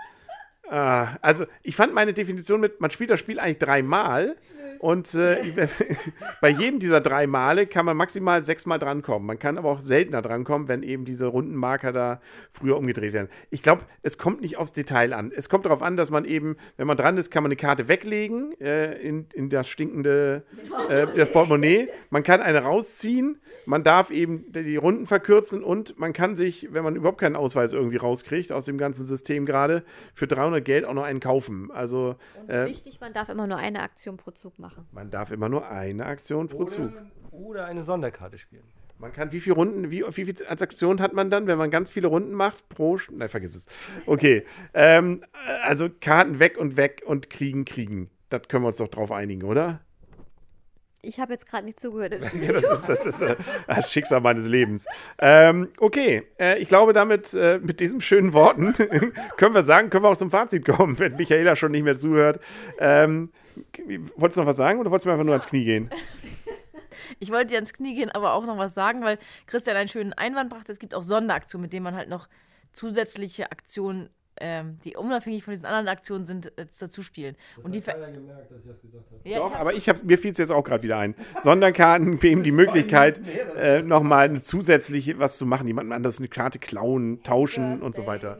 Ah, 0.69 1.15
also, 1.21 1.45
ich 1.63 1.75
fand 1.75 1.93
meine 1.93 2.13
Definition 2.13 2.59
mit, 2.59 2.81
man 2.81 2.91
spielt 2.91 3.09
das 3.09 3.19
Spiel 3.19 3.39
eigentlich 3.39 3.59
dreimal 3.59 4.35
und 4.79 5.13
äh, 5.13 5.67
bei 6.41 6.49
jedem 6.49 6.79
dieser 6.79 7.01
drei 7.01 7.27
Male 7.27 7.67
kann 7.67 7.85
man 7.85 7.97
maximal 7.97 8.43
sechsmal 8.43 8.79
drankommen. 8.79 9.25
Man 9.25 9.39
kann 9.39 9.57
aber 9.57 9.69
auch 9.69 9.79
seltener 9.79 10.21
drankommen, 10.21 10.67
wenn 10.67 10.83
eben 10.83 11.05
diese 11.05 11.27
Rundenmarker 11.27 11.91
da 11.91 12.21
früher 12.51 12.77
umgedreht 12.77 13.13
werden. 13.13 13.29
Ich 13.49 13.63
glaube, 13.63 13.83
es 14.03 14.17
kommt 14.17 14.41
nicht 14.41 14.57
aufs 14.57 14.73
Detail 14.73 15.13
an. 15.13 15.31
Es 15.35 15.49
kommt 15.49 15.65
darauf 15.65 15.81
an, 15.81 15.97
dass 15.97 16.09
man 16.09 16.25
eben, 16.25 16.57
wenn 16.77 16.87
man 16.87 16.97
dran 16.97 17.17
ist, 17.17 17.31
kann 17.31 17.43
man 17.43 17.51
eine 17.51 17.57
Karte 17.57 17.87
weglegen 17.87 18.59
äh, 18.59 18.93
in, 19.01 19.27
in 19.33 19.49
das 19.49 19.67
stinkende 19.67 20.43
äh, 20.89 21.07
das 21.15 21.31
Portemonnaie. 21.31 21.89
Man 22.09 22.23
kann 22.23 22.41
eine 22.41 22.59
rausziehen. 22.63 23.39
Man 23.65 23.83
darf 23.83 24.11
eben 24.11 24.49
die 24.53 24.77
Runden 24.77 25.07
verkürzen 25.07 25.61
und 25.61 25.99
man 25.99 26.13
kann 26.13 26.37
sich, 26.37 26.71
wenn 26.71 26.85
man 26.85 26.95
überhaupt 26.95 27.19
keinen 27.19 27.35
Ausweis 27.35 27.73
irgendwie 27.73 27.97
rauskriegt 27.97 28.53
aus 28.53 28.63
dem 28.63 28.77
ganzen 28.77 29.05
System 29.05 29.45
gerade, 29.45 29.83
für 30.13 30.25
300 30.25 30.63
Geld 30.63 30.85
auch 30.85 30.93
noch 30.93 31.03
einen 31.03 31.19
kaufen. 31.19 31.69
Also 31.71 32.15
Und 32.39 32.49
äh, 32.49 32.67
wichtig, 32.67 33.01
man 33.01 33.11
darf 33.11 33.27
immer 33.27 33.45
nur 33.45 33.57
eine 33.57 33.81
Aktion 33.81 34.15
pro 34.15 34.31
Zug 34.31 34.57
machen. 34.57 34.66
Man 34.91 35.09
darf 35.09 35.31
immer 35.31 35.49
nur 35.49 35.69
eine 35.69 36.05
Aktion 36.05 36.47
pro 36.47 36.65
Zug. 36.65 36.91
oder, 36.91 37.11
oder 37.31 37.65
eine 37.65 37.83
Sonderkarte 37.83 38.37
spielen. 38.37 38.63
Man 38.99 39.13
kann 39.13 39.31
wie 39.31 39.39
viele 39.39 39.55
Runden, 39.55 39.91
wie, 39.91 40.03
wie 40.03 40.25
viele 40.25 40.49
Aktionen 40.49 41.01
hat 41.01 41.13
man 41.13 41.29
dann, 41.29 41.45
wenn 41.45 41.57
man 41.57 41.69
ganz 41.69 41.91
viele 41.91 42.07
Runden 42.07 42.33
macht 42.33 42.67
pro. 42.69 42.97
Nein, 43.11 43.29
vergiss 43.29 43.55
es. 43.55 43.65
Okay. 44.07 44.43
ähm, 44.73 45.23
also 45.63 45.87
Karten 46.01 46.39
weg 46.39 46.57
und 46.57 46.77
weg 46.77 47.03
und 47.05 47.29
kriegen, 47.29 47.65
kriegen. 47.65 48.09
Das 48.29 48.47
können 48.47 48.63
wir 48.63 48.69
uns 48.69 48.77
doch 48.77 48.87
drauf 48.87 49.11
einigen, 49.11 49.43
oder? 49.43 49.81
Ich 51.03 51.19
habe 51.19 51.31
jetzt 51.31 51.47
gerade 51.47 51.65
nicht 51.65 51.79
zugehört. 51.79 52.13
Ja, 52.41 52.53
das 52.53 52.69
ist 52.69 52.89
das, 52.89 53.05
ist, 53.05 53.21
äh, 53.21 53.35
das 53.67 53.91
Schicksal 53.91 54.19
meines 54.19 54.47
Lebens. 54.47 54.85
Ähm, 55.19 55.69
okay, 55.79 56.23
äh, 56.39 56.59
ich 56.59 56.67
glaube, 56.67 56.91
damit, 56.93 57.33
äh, 57.33 57.59
mit 57.61 57.79
diesen 57.79 58.01
schönen 58.01 58.33
Worten 58.33 58.73
können 59.37 59.53
wir 59.53 59.63
sagen, 59.63 59.89
können 59.89 60.03
wir 60.03 60.09
auch 60.09 60.17
zum 60.17 60.31
Fazit 60.31 60.65
kommen, 60.65 60.97
wenn 60.97 61.15
Michaela 61.15 61.55
schon 61.55 61.71
nicht 61.71 61.83
mehr 61.83 61.95
zuhört. 61.95 62.41
Ähm, 62.79 63.31
wolltest 64.15 64.37
du 64.37 64.41
noch 64.41 64.47
was 64.47 64.57
sagen 64.57 64.79
oder 64.79 64.91
wolltest 64.91 65.05
du 65.05 65.09
mir 65.09 65.13
einfach 65.13 65.25
nur 65.25 65.33
ans 65.33 65.47
Knie 65.47 65.65
gehen? 65.65 65.89
Ich 67.19 67.31
wollte 67.31 67.47
dir 67.47 67.55
ans 67.55 67.73
Knie 67.73 67.95
gehen, 67.95 68.11
aber 68.11 68.33
auch 68.33 68.45
noch 68.45 68.57
was 68.57 68.73
sagen, 68.73 69.01
weil 69.01 69.17
Christian 69.45 69.77
einen 69.77 69.87
schönen 69.87 70.13
Einwand 70.13 70.49
brachte. 70.49 70.71
Es 70.71 70.79
gibt 70.79 70.93
auch 70.93 71.03
Sonderaktionen, 71.03 71.63
mit 71.63 71.73
denen 71.73 71.83
man 71.83 71.95
halt 71.95 72.09
noch 72.09 72.27
zusätzliche 72.73 73.51
Aktionen, 73.51 74.09
ähm, 74.39 74.77
die 74.83 74.95
unabhängig 74.95 75.43
von 75.43 75.53
diesen 75.53 75.65
anderen 75.65 75.87
Aktionen 75.87 76.25
sind, 76.25 76.57
äh, 76.57 76.65
dazu 76.79 77.01
spielen. 77.01 77.35
Und 77.63 77.73
die 77.73 77.81
gemerkt, 77.81 78.51
dass 78.51 78.59
ich 78.59 78.67
das 78.67 78.81
gesagt 78.81 79.05
habe. 79.11 79.29
ja, 79.29 79.39
Doch, 79.39 79.51
ich 79.51 79.57
aber 79.57 79.73
ich 79.73 79.89
hab's, 79.89 80.03
mir 80.03 80.17
fiel 80.17 80.31
es 80.31 80.37
jetzt 80.37 80.51
auch 80.51 80.63
gerade 80.63 80.83
wieder 80.83 80.97
ein. 80.97 81.15
Sonderkarten 81.43 82.19
geben 82.19 82.43
die 82.43 82.51
Möglichkeit, 82.51 83.21
äh, 83.57 83.81
nochmal 83.81 84.39
zusätzlich 84.41 85.17
was 85.17 85.37
zu 85.37 85.45
machen, 85.45 85.65
jemandem 85.65 85.93
anders 85.93 86.19
eine 86.19 86.27
Karte 86.27 86.59
klauen, 86.59 87.23
tauschen 87.23 87.81
und 87.81 87.95
so 87.95 88.05
weiter. 88.05 88.39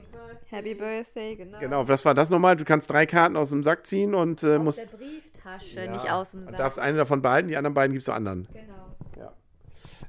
Happy 0.50 0.74
Birthday, 0.74 1.36
genau. 1.36 1.60
Genau, 1.60 1.88
was 1.88 2.06
war 2.06 2.14
das 2.14 2.30
nochmal? 2.30 2.56
Du 2.56 2.64
kannst 2.66 2.90
drei 2.90 3.06
Karten 3.06 3.36
aus 3.36 3.50
dem 3.50 3.64
Sack 3.64 3.86
ziehen 3.86 4.16
und 4.16 4.44
äh, 4.44 4.56
Aus 4.56 4.64
musst, 4.64 4.92
der 4.94 4.98
Brieftasche, 4.98 5.92
nicht 5.92 6.10
aus 6.10 6.32
dem 6.32 6.42
du 6.46 6.52
Sack. 6.52 6.58
darfst 6.58 6.80
eine 6.80 6.98
davon 6.98 7.22
behalten, 7.22 7.50
die 7.50 7.58
anderen 7.58 7.74
beiden 7.74 7.94
gibst 7.94 8.08
du 8.08 8.14
anderen. 8.14 8.48
Genau. 8.54 8.88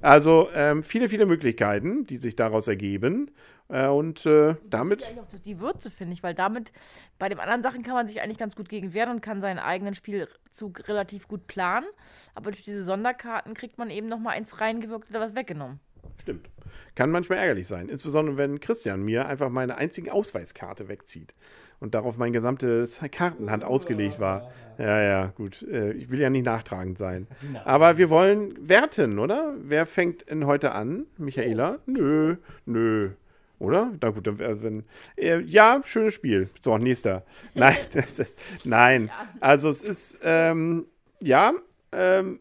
Also 0.01 0.49
ähm, 0.55 0.85
viele, 0.85 1.09
viele 1.09 1.27
Möglichkeiten, 1.27 2.07
die 2.07 2.19
sich 2.19 2.37
daraus 2.37 2.69
ergeben. 2.69 3.33
Äh, 3.69 3.89
und 3.89 4.25
äh, 4.27 4.55
damit, 4.65 5.03
Ja, 5.03 5.09
eigentlich 5.09 5.21
auch 5.21 5.41
die 5.45 5.61
Würze, 5.61 5.91
finde 5.91 6.13
ich, 6.13 6.23
weil 6.23 6.35
damit, 6.35 6.73
bei 7.19 7.29
den 7.29 7.41
anderen 7.41 7.63
Sachen 7.63 7.83
kann 7.83 7.95
man 7.95 8.07
sich 8.07 8.21
eigentlich 8.21 8.39
ganz 8.39 8.55
gut 8.55 8.69
gegen 8.69 8.95
wehren 8.95 9.11
und 9.11 9.21
kann 9.23 9.41
seinen 9.41 9.59
eigenen 9.59 9.95
Spielzug 9.95 10.87
relativ 10.89 11.27
gut 11.27 11.47
planen. 11.49 11.87
Aber 12.35 12.51
durch 12.53 12.63
diese 12.63 12.85
Sonderkarten 12.85 13.55
kriegt 13.55 13.77
man 13.77 13.91
eben 13.91 14.07
noch 14.09 14.21
mal 14.21 14.31
eins 14.31 14.61
reingewirkt 14.61 15.11
oder 15.11 15.21
was 15.21 15.35
weggenommen. 15.35 15.81
stimmt, 16.23 16.49
kann 16.95 17.11
manchmal 17.11 17.39
ärgerlich 17.39 17.67
sein. 17.67 17.89
Insbesondere, 17.89 18.37
wenn 18.37 18.61
Christian 18.61 19.03
mir 19.05 19.27
einfach 19.27 19.51
meine 19.51 19.77
einzige 19.77 20.13
Ausweiskarte 20.13 20.89
wegzieht 20.89 21.35
und 21.81 21.95
darauf 21.95 22.17
mein 22.17 22.33
gesamtes 22.33 23.01
Kartenhand 23.13 23.65
ausgelegt 23.65 24.19
war. 24.19 24.51
Ja, 24.79 25.03
ja, 25.03 25.27
gut. 25.27 25.63
Äh, 25.63 25.93
ich 25.93 26.11
will 26.11 26.21
ja 26.21 26.31
nicht 26.31 26.45
nachtragend 26.45 26.99
sein. 26.99 27.27
Aber 27.65 27.99
wir 27.99 28.11
wollen 28.11 28.69
werten, 28.69 29.19
oder? 29.19 29.55
Wer 29.61 29.87
fängt 29.87 30.29
denn 30.31 30.47
heute 30.47 30.73
an? 30.73 31.07
Michaela? 31.17 31.79
Nö, 31.87 32.37
nö. 32.65 33.11
Oder? 33.59 33.93
Na 34.01 34.11
gut, 34.11 34.27
dann 34.27 34.39
wär- 34.39 34.63
wenn. 34.63 34.85
Äh, 35.17 35.41
ja, 35.41 35.83
schönes 35.85 36.15
Spiel. 36.15 36.49
So, 36.61 36.79
nächster. 36.79 37.25
Nein, 37.55 37.77
ist, 37.95 38.37
nein. 38.65 39.11
Also 39.41 39.69
es 39.69 39.83
ist 39.83 40.19
ähm, 40.23 40.87
ja 41.21 41.53
ähm, 41.91 42.39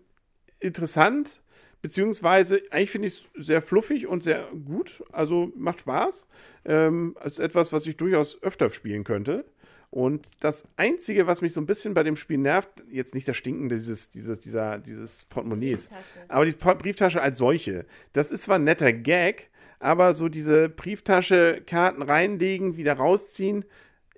interessant, 0.60 1.42
beziehungsweise 1.82 2.62
eigentlich 2.72 2.92
finde 2.92 3.08
ich 3.08 3.30
es 3.38 3.46
sehr 3.46 3.62
fluffig 3.62 4.08
und 4.08 4.24
sehr 4.24 4.48
gut. 4.66 5.04
Also 5.12 5.52
macht 5.56 5.82
Spaß. 5.82 6.28
Ähm, 6.66 7.16
ist 7.24 7.40
etwas, 7.40 7.72
was 7.74 7.86
ich 7.88 7.98
durchaus 7.98 8.42
öfter 8.42 8.70
spielen 8.70 9.04
könnte. 9.04 9.46
Und 9.90 10.28
das 10.42 10.68
Einzige, 10.76 11.28
was 11.28 11.42
mich 11.42 11.54
so 11.54 11.62
ein 11.62 11.66
bisschen 11.66 11.94
bei 11.94 12.04
dem 12.04 12.18
Spiel 12.18 12.38
nervt, 12.38 12.70
jetzt 12.92 13.16
nicht 13.16 13.28
das 13.28 13.38
Stinken 13.38 13.70
dieses, 13.70 14.10
dieses, 14.10 14.40
dieser, 14.42 14.80
dieses 14.80 15.26
Portemonnaies, 15.26 15.90
aber 16.28 16.46
die 16.46 16.52
Brieftasche 16.52 17.22
als 17.22 17.38
solche. 17.38 17.86
Das 18.12 18.32
ist 18.32 18.44
zwar 18.44 18.58
ein 18.58 18.66
netter 18.66 18.92
Gag, 18.92 19.50
aber 19.80 20.12
so 20.12 20.28
diese 20.28 20.68
Brieftasche, 20.68 21.62
Karten 21.66 22.02
reinlegen, 22.02 22.76
wieder 22.76 22.94
rausziehen, 22.96 23.64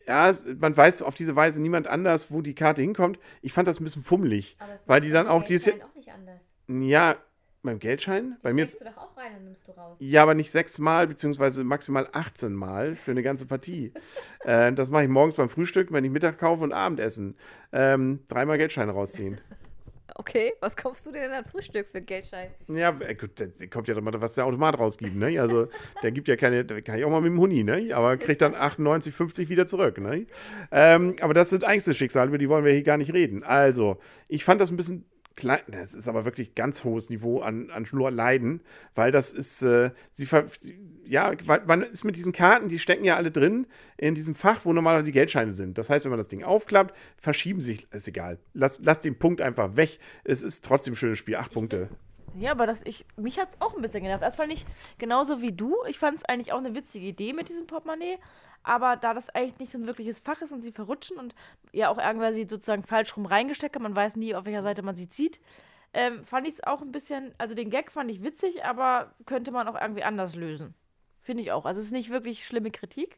ja, 0.08 0.36
man 0.58 0.76
weiß 0.76 1.04
auf 1.04 1.14
diese 1.14 1.36
Weise 1.36 1.62
niemand 1.62 1.86
anders, 1.86 2.32
wo 2.32 2.42
die 2.42 2.56
Karte 2.56 2.82
hinkommt. 2.82 3.20
Ich 3.44 3.54
fand 3.54 3.68
das 3.68 3.80
ein 3.80 3.84
bisschen 3.84 4.04
fummelig. 4.04 4.58
Weil 4.88 5.02
die 5.02 5.12
dann 5.12 5.28
auch, 5.28 5.46
die 5.46 5.54
ist 5.54 5.68
ja, 5.68 5.74
auch 5.74 5.94
nicht 5.94 6.10
anders. 6.12 6.42
ja, 6.68 7.16
Beim 7.62 7.80
Geldschein? 7.80 8.38
Bei 8.42 8.54
mir. 8.54 8.68
Du 8.68 8.78
doch 8.80 8.98
auch 8.98 9.18
rein 9.18 9.36
und 9.38 9.44
nimmst 9.46 9.68
du 9.68 9.74
raus. 9.74 9.98
Ja, 10.00 10.24
aber 10.24 10.34
nicht 10.34 10.52
sechsmal, 10.52 11.08
beziehungsweise 11.08 11.66
maximal 11.66 12.08
18 12.14 12.54
Mal 12.54 12.96
für 12.96 13.12
eine 13.12 13.22
ganze 13.22 13.46
Partie. 13.46 13.92
äh, 14.46 14.72
das 14.72 14.90
mache 14.90 15.04
ich 15.04 15.10
morgens 15.10 15.36
beim 15.36 15.50
Frühstück, 15.50 15.92
wenn 15.92 16.06
ich 16.06 16.12
Mittag 16.12 16.38
kaufe 16.38 16.64
und 16.64 16.72
Abendessen. 16.72 17.36
Ähm, 17.74 18.22
dreimal 18.30 18.58
Geldscheine 18.58 18.94
rausziehen. 18.94 19.42
Okay, 20.16 20.54
was 20.60 20.76
kaufst 20.76 21.06
du 21.06 21.12
denn 21.12 21.32
an 21.32 21.46
Frühstück 21.46 21.88
für 21.88 22.02
Geldschein? 22.02 22.50
Ja, 22.68 22.98
äh, 23.00 23.16
gut, 23.16 23.40
das 23.40 23.52
kommt 23.70 23.88
ja 23.88 23.94
doch 23.94 24.02
mal, 24.02 24.14
was 24.20 24.36
der 24.36 24.46
Automat 24.46 24.78
rausgibt, 24.78 25.16
ne? 25.16 25.40
Also, 25.40 25.68
der 26.04 26.12
gibt 26.12 26.28
ja 26.28 26.36
keine, 26.36 26.66
der 26.66 26.82
kann 26.82 26.98
ich 26.98 27.06
auch 27.06 27.10
mal 27.10 27.22
mit 27.22 27.32
dem 27.32 27.40
Huni, 27.40 27.64
ne? 27.64 27.94
Aber 27.94 28.18
kriegt 28.18 28.42
dann 28.42 28.54
98, 28.56 29.14
50 29.14 29.50
wieder 29.50 29.66
zurück, 29.66 29.98
ne? 29.98 30.26
Ähm, 30.72 31.16
aber 31.22 31.34
das 31.34 31.52
sind 31.52 31.64
Einzelschicksale, 31.64 32.28
über 32.30 32.38
die 32.38 32.50
wollen 32.50 32.66
wir 32.66 32.74
hier 32.74 32.84
gar 32.84 32.98
nicht 32.98 33.14
reden. 33.14 33.44
Also, 33.44 33.98
ich 34.28 34.44
fand 34.44 34.60
das 34.60 34.72
ein 34.72 34.78
bisschen 34.78 35.06
klein, 35.40 35.62
das 35.68 35.96
ist 35.96 36.08
aber 36.08 36.26
wirklich 36.26 36.54
ganz 36.54 36.84
hohes 36.84 37.10
Niveau 37.10 37.40
an, 37.40 37.72
an 37.72 37.88
nur 37.92 38.12
Leiden, 38.12 38.62
weil 38.94 39.12
das 39.12 39.34
ist, 39.34 39.64
äh, 39.64 39.90
sie, 40.12 40.28
ver, 40.28 40.46
sie, 40.60 40.78
ja, 41.06 41.34
weil- 41.46 41.64
man 41.66 41.82
ist 41.82 42.04
mit 42.04 42.16
diesen 42.16 42.32
Karten, 42.34 42.70
die 42.70 42.78
stecken 42.78 43.04
ja 43.04 43.16
alle 43.16 43.32
drin 43.32 43.66
in 43.98 44.14
diesem 44.14 44.36
Fach, 44.36 44.66
wo 44.66 44.74
normalerweise 44.74 45.08
die 45.08 45.12
Geldscheine 45.14 45.54
sind. 45.54 45.78
Das 45.78 45.90
heißt, 45.90 46.06
wenn 46.06 46.12
man 46.12 46.20
das 46.20 46.28
Ding 46.28 46.44
aufklappt, 46.44 46.96
verschieben 47.18 47.62
sich, 47.62 47.88
ist 47.92 48.08
egal. 48.08 48.38
Lass, 48.54 48.80
lass 48.84 49.00
den 49.00 49.18
Punkt 49.18 49.42
einfach 49.42 49.76
weg. 49.76 50.00
Es 50.24 50.44
ist 50.44 50.64
trotzdem 50.64 50.94
ein 50.94 50.98
schönes 50.98 51.18
Spiel. 51.18 51.36
Acht 51.38 51.52
Punkte. 51.52 51.90
Ja, 52.38 52.52
aber 52.52 52.68
das, 52.68 52.84
ich, 52.86 53.06
mich 53.18 53.40
hat 53.40 53.50
es 53.50 53.62
auch 53.62 53.76
ein 53.76 53.82
bisschen 53.82 54.04
genervt. 54.04 54.24
Erstmal 54.24 54.48
nicht 54.48 54.66
genauso 54.98 55.42
wie 55.42 55.52
du. 55.52 55.76
Ich 55.88 56.00
fand 56.00 56.18
es 56.18 56.26
eigentlich 56.26 56.52
auch 56.52 56.58
eine 56.58 56.76
witzige 56.76 57.06
Idee 57.06 57.34
mit 57.34 57.50
diesem 57.50 57.68
Portemonnaie. 57.68 58.18
Aber 58.64 58.98
da 58.98 59.14
das 59.14 59.30
eigentlich 59.30 59.60
nicht 59.60 59.72
so 59.72 59.78
ein 59.78 59.88
wirkliches 59.88 60.20
Fach 60.20 60.42
ist 60.42 60.52
und 60.52 60.62
sie 60.62 60.72
verrutschen 60.72 61.18
und 61.18 61.34
ja 61.72 61.90
auch 61.90 61.98
irgendwer 61.98 62.34
sie 62.34 62.46
sozusagen 62.48 62.84
falsch 62.84 63.16
rum 63.16 63.26
reingesteckt 63.26 63.76
hat, 63.76 63.82
man 63.82 63.96
weiß 63.96 64.16
nie, 64.16 64.36
auf 64.36 64.46
welcher 64.46 64.62
Seite 64.62 64.82
man 64.82 64.96
sie 64.96 65.08
zieht, 65.08 65.40
ähm, 65.94 66.24
fand 66.24 66.48
ich 66.48 66.56
es 66.56 66.64
auch 66.64 66.82
ein 66.82 66.92
bisschen, 66.92 67.34
also 67.38 67.56
den 67.56 67.70
Gag 67.70 67.92
fand 67.92 68.12
ich 68.12 68.22
witzig, 68.22 68.64
aber 68.66 69.14
könnte 69.26 69.52
man 69.52 69.68
auch 69.68 69.80
irgendwie 69.80 70.04
anders 70.04 70.36
lösen. 70.36 70.76
Finde 71.22 71.44
ich 71.44 71.52
auch. 71.52 71.66
Also 71.66 71.80
es 71.80 71.88
ist 71.88 71.92
nicht 71.94 72.10
wirklich 72.10 72.46
schlimme 72.46 72.72
Kritik. 72.72 73.18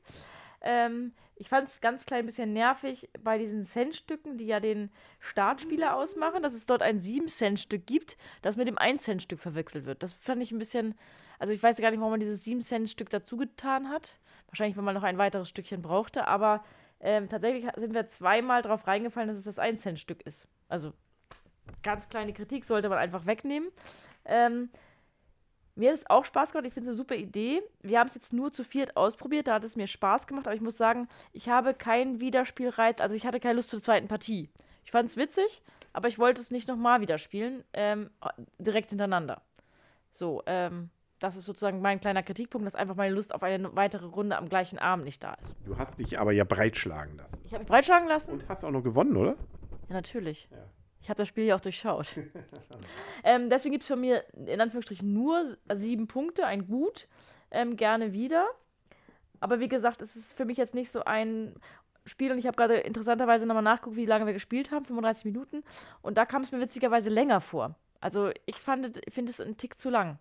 Ähm, 0.62 1.13
ich 1.36 1.50
fand 1.50 1.68
es 1.68 1.82
ganz 1.82 2.06
klein 2.06 2.25
bisschen 2.25 2.53
nervig 2.53 3.10
bei 3.24 3.38
diesen 3.38 3.65
Centstücken, 3.65 4.38
die 4.38 4.46
ja 4.46 4.60
den 4.60 4.91
Startspieler 5.20 5.96
ausmachen, 5.96 6.44
dass 6.44 6.53
es 6.53 6.68
dort 6.68 6.84
ein 6.84 7.00
7-Cent-Stück 7.00 7.88
gibt, 7.88 8.18
das 8.44 8.58
mit 8.58 8.68
dem 8.68 8.77
1-Cent-Stück 8.77 9.39
verwechselt 9.39 9.86
wird. 9.86 10.03
Das 10.03 10.13
fand 10.13 10.44
ich 10.44 10.51
ein 10.51 10.60
bisschen, 10.60 10.94
also 11.39 11.51
ich 11.53 11.63
weiß 11.63 11.77
gar 11.77 11.89
nicht, 11.89 12.00
warum 12.00 12.12
man 12.12 12.20
dieses 12.20 12.46
7-Cent-Stück 12.46 13.10
dazu 13.10 13.38
getan 13.38 13.89
hat. 13.89 14.15
Wahrscheinlich, 14.48 14.77
weil 14.77 14.84
man 14.84 14.94
noch 14.94 15.03
ein 15.03 15.18
weiteres 15.18 15.50
Stückchen 15.50 15.82
brauchte, 15.82 16.27
aber 16.27 16.63
ähm, 17.00 17.27
tatsächlich 17.27 17.65
sind 17.75 17.94
wir 17.96 18.08
zweimal 18.08 18.62
drauf 18.62 18.86
reingefallen, 18.86 19.30
dass 19.30 19.38
es 19.38 19.46
das 19.46 19.58
1-Cent-Stück 19.58 20.22
ist. 20.27 20.48
Also 20.70 20.94
ganz 21.82 22.08
kleine 22.10 22.34
Kritik 22.34 22.65
sollte 22.65 22.89
man 22.89 23.00
einfach 23.00 23.25
wegnehmen. 23.25 23.70
Ähm, 24.25 24.70
mir 25.75 25.90
hat 25.90 25.98
es 25.98 26.10
auch 26.10 26.25
Spaß 26.25 26.51
gemacht. 26.51 26.68
Ich 26.68 26.74
finde 26.74 26.90
es 26.90 26.96
eine 26.96 26.98
super 26.98 27.16
Idee. 27.16 27.62
Wir 27.82 28.00
haben 28.00 28.08
es 28.08 28.16
jetzt 28.16 28.34
nur 28.34 28.51
zu 28.51 28.63
viert 28.63 28.98
ausprobiert. 28.98 29.48
Da 29.48 29.56
hat 29.56 29.63
es 29.63 29.75
mir 29.75 29.88
Spaß 29.88 30.28
gemacht. 30.28 30.48
Aber 30.48 30.56
ich 30.56 30.62
muss 30.62 30.78
sagen, 30.78 31.08
ich 31.34 31.50
habe 31.50 31.74
keinen 31.74 32.20
Wiederspielreiz. 32.20 33.00
Also 33.00 33.16
ich 33.16 33.25
hatte 33.25 33.40
keine 33.40 33.56
Lust 33.56 33.70
zur 33.70 33.82
zweiten 33.82 34.08
Partie. 34.08 34.50
Ich 34.84 34.92
fand 34.92 35.10
es 35.10 35.18
witzig, 35.18 35.62
aber 35.94 36.08
ich 36.08 36.20
wollte 36.20 36.42
es 36.42 36.51
nicht 36.51 36.68
nochmal 36.68 37.01
wieder 37.01 37.18
spielen. 37.18 37.63
Ähm, 37.74 38.10
direkt 38.58 38.90
hintereinander. 38.90 39.42
So, 40.12 40.44
ähm, 40.46 40.90
das 41.20 41.36
ist 41.36 41.46
sozusagen 41.46 41.82
mein 41.82 42.00
kleiner 42.01 42.24
Kritikpunkt, 42.24 42.66
dass 42.66 42.75
einfach 42.75 42.96
meine 42.96 43.13
Lust 43.13 43.34
auf 43.34 43.44
eine 43.44 43.75
weitere 43.75 44.08
Runde 44.08 44.38
am 44.38 44.50
gleichen 44.50 44.80
Abend 44.80 45.06
nicht 45.06 45.24
da 45.24 45.36
ist. 45.36 45.56
Du 45.66 45.78
hast 45.78 46.00
dich 46.00 46.20
aber 46.20 46.32
ja 46.32 46.44
breitschlagen 46.44 47.16
lassen. 47.16 47.40
Ich 47.46 47.54
habe 47.54 47.63
mich 47.63 47.70
breitschlagen 47.70 48.08
lassen. 48.08 48.32
Und 48.32 48.50
hast 48.50 48.63
auch 48.63 48.72
noch 48.72 48.84
gewonnen, 48.84 49.16
oder? 49.16 49.36
Ja, 49.88 49.94
natürlich. 49.94 50.48
Ja. 50.51 50.58
Ich 51.01 51.10
habe 51.10 51.17
das 51.17 51.27
Spiel 51.27 51.46
ja 51.46 51.55
auch 51.55 51.62
durchschaut. 51.62 52.08
ähm, 53.24 53.50
deswegen 53.50 53.74
gibt 53.74 53.84
es 53.84 53.88
von 53.88 54.00
mir 54.00 54.24
in 54.34 54.62
Anführungsstrichen 54.62 55.12
nur 55.12 55.58
sieben 55.74 56.08
Punkte, 56.08 56.46
ein 56.46 56.67
Gut, 56.67 57.08
ähm, 57.50 57.75
gerne 57.75 58.13
wieder. 58.13 58.48
Aber 59.39 59.60
wie 59.60 59.67
gesagt, 59.67 60.01
es 60.01 60.15
ist 60.15 60.34
für 60.34 60.46
mich 60.46 60.58
jetzt 60.58 60.75
nicht 60.75 60.91
so 60.91 61.03
ein 61.03 61.55
Spiel 62.05 62.31
und 62.31 62.38
ich 62.38 62.48
habe 62.48 62.55
gerade 62.55 62.77
interessanterweise 62.77 63.46
nochmal 63.46 63.63
nachgeguckt, 63.63 63.96
wie 63.96 64.05
lange 64.05 64.25
wir 64.25 64.34
gespielt 64.34 64.72
haben, 64.72 64.86
35 64.86 65.25
Minuten. 65.25 65.63
Und 66.01 66.17
da 66.17 66.25
kam 66.25 66.43
es 66.43 66.51
mir 66.51 66.60
witzigerweise 66.60 67.10
länger 67.10 67.41
vor. 67.41 67.75
Also 68.00 68.31
ich 68.46 68.58
finde 68.58 68.91
es 68.91 69.41
einen 69.41 69.58
Tick 69.58 69.77
zu 69.77 69.89
lang. 69.89 70.17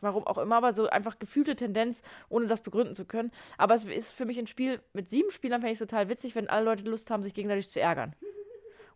Warum 0.00 0.26
auch 0.26 0.38
immer, 0.38 0.56
aber 0.56 0.74
so 0.74 0.88
einfach 0.88 1.18
gefühlte 1.18 1.54
Tendenz, 1.56 2.02
ohne 2.28 2.46
das 2.46 2.62
begründen 2.62 2.94
zu 2.94 3.04
können. 3.04 3.30
Aber 3.58 3.74
es 3.74 3.84
ist 3.84 4.12
für 4.12 4.24
mich 4.24 4.38
ein 4.38 4.46
Spiel 4.46 4.80
mit 4.94 5.08
sieben 5.08 5.30
Spielern, 5.30 5.60
fände 5.60 5.72
ich 5.72 5.78
total 5.78 6.08
witzig, 6.08 6.34
wenn 6.34 6.48
alle 6.48 6.64
Leute 6.64 6.84
Lust 6.84 7.10
haben, 7.10 7.22
sich 7.22 7.34
gegenseitig 7.34 7.68
zu 7.68 7.80
ärgern. 7.80 8.14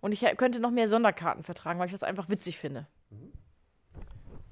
Und 0.04 0.12
ich 0.12 0.20
könnte 0.36 0.60
noch 0.60 0.70
mehr 0.70 0.86
Sonderkarten 0.86 1.42
vertragen, 1.42 1.78
weil 1.80 1.86
ich 1.86 1.92
das 1.92 2.02
einfach 2.02 2.28
witzig 2.28 2.58
finde. 2.58 2.86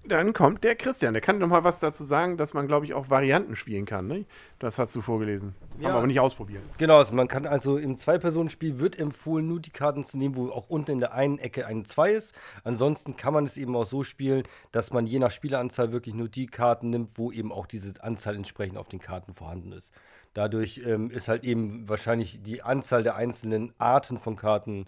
Dann 0.02 0.32
kommt 0.32 0.64
der 0.64 0.76
Christian. 0.76 1.12
Der 1.12 1.20
kann 1.20 1.36
noch 1.36 1.46
mal 1.46 1.62
was 1.62 1.78
dazu 1.78 2.04
sagen, 2.04 2.38
dass 2.38 2.54
man, 2.54 2.66
glaube 2.66 2.86
ich, 2.86 2.94
auch 2.94 3.10
Varianten 3.10 3.54
spielen 3.54 3.84
kann. 3.84 4.06
Ne? 4.06 4.24
Das 4.60 4.78
hast 4.78 4.96
du 4.96 5.02
vorgelesen. 5.02 5.54
Das 5.72 5.82
Ja. 5.82 5.88
haben 5.88 5.94
wir 5.94 5.98
aber 5.98 6.06
nicht 6.06 6.20
ausprobiert. 6.20 6.62
Genau, 6.78 6.96
also 6.96 7.12
man 7.14 7.28
kann 7.28 7.44
also 7.44 7.76
im 7.76 7.98
Zwei-Personen-Spiel 7.98 8.78
wird 8.78 8.98
empfohlen, 8.98 9.46
nur 9.46 9.60
die 9.60 9.68
Karten 9.68 10.04
zu 10.04 10.16
nehmen, 10.16 10.36
wo 10.36 10.48
auch 10.48 10.70
unten 10.70 10.92
in 10.92 11.00
der 11.00 11.12
einen 11.12 11.38
Ecke 11.38 11.66
eine 11.66 11.82
2 11.82 12.12
ist. 12.12 12.34
Ansonsten 12.64 13.18
kann 13.18 13.34
man 13.34 13.44
es 13.44 13.58
eben 13.58 13.76
auch 13.76 13.84
so 13.84 14.04
spielen, 14.04 14.44
dass 14.70 14.90
man 14.90 15.06
je 15.06 15.18
nach 15.18 15.30
Spieleranzahl 15.30 15.92
wirklich 15.92 16.14
nur 16.14 16.30
die 16.30 16.46
Karten 16.46 16.88
nimmt, 16.88 17.18
wo 17.18 17.30
eben 17.30 17.52
auch 17.52 17.66
diese 17.66 17.92
Anzahl 18.02 18.36
entsprechend 18.36 18.78
auf 18.78 18.88
den 18.88 19.00
Karten 19.00 19.34
vorhanden 19.34 19.72
ist. 19.72 19.92
Dadurch 20.32 20.80
ähm, 20.86 21.10
ist 21.10 21.28
halt 21.28 21.44
eben 21.44 21.86
wahrscheinlich 21.90 22.40
die 22.42 22.62
Anzahl 22.62 23.02
der 23.02 23.16
einzelnen 23.16 23.74
Arten 23.76 24.18
von 24.18 24.36
Karten 24.36 24.86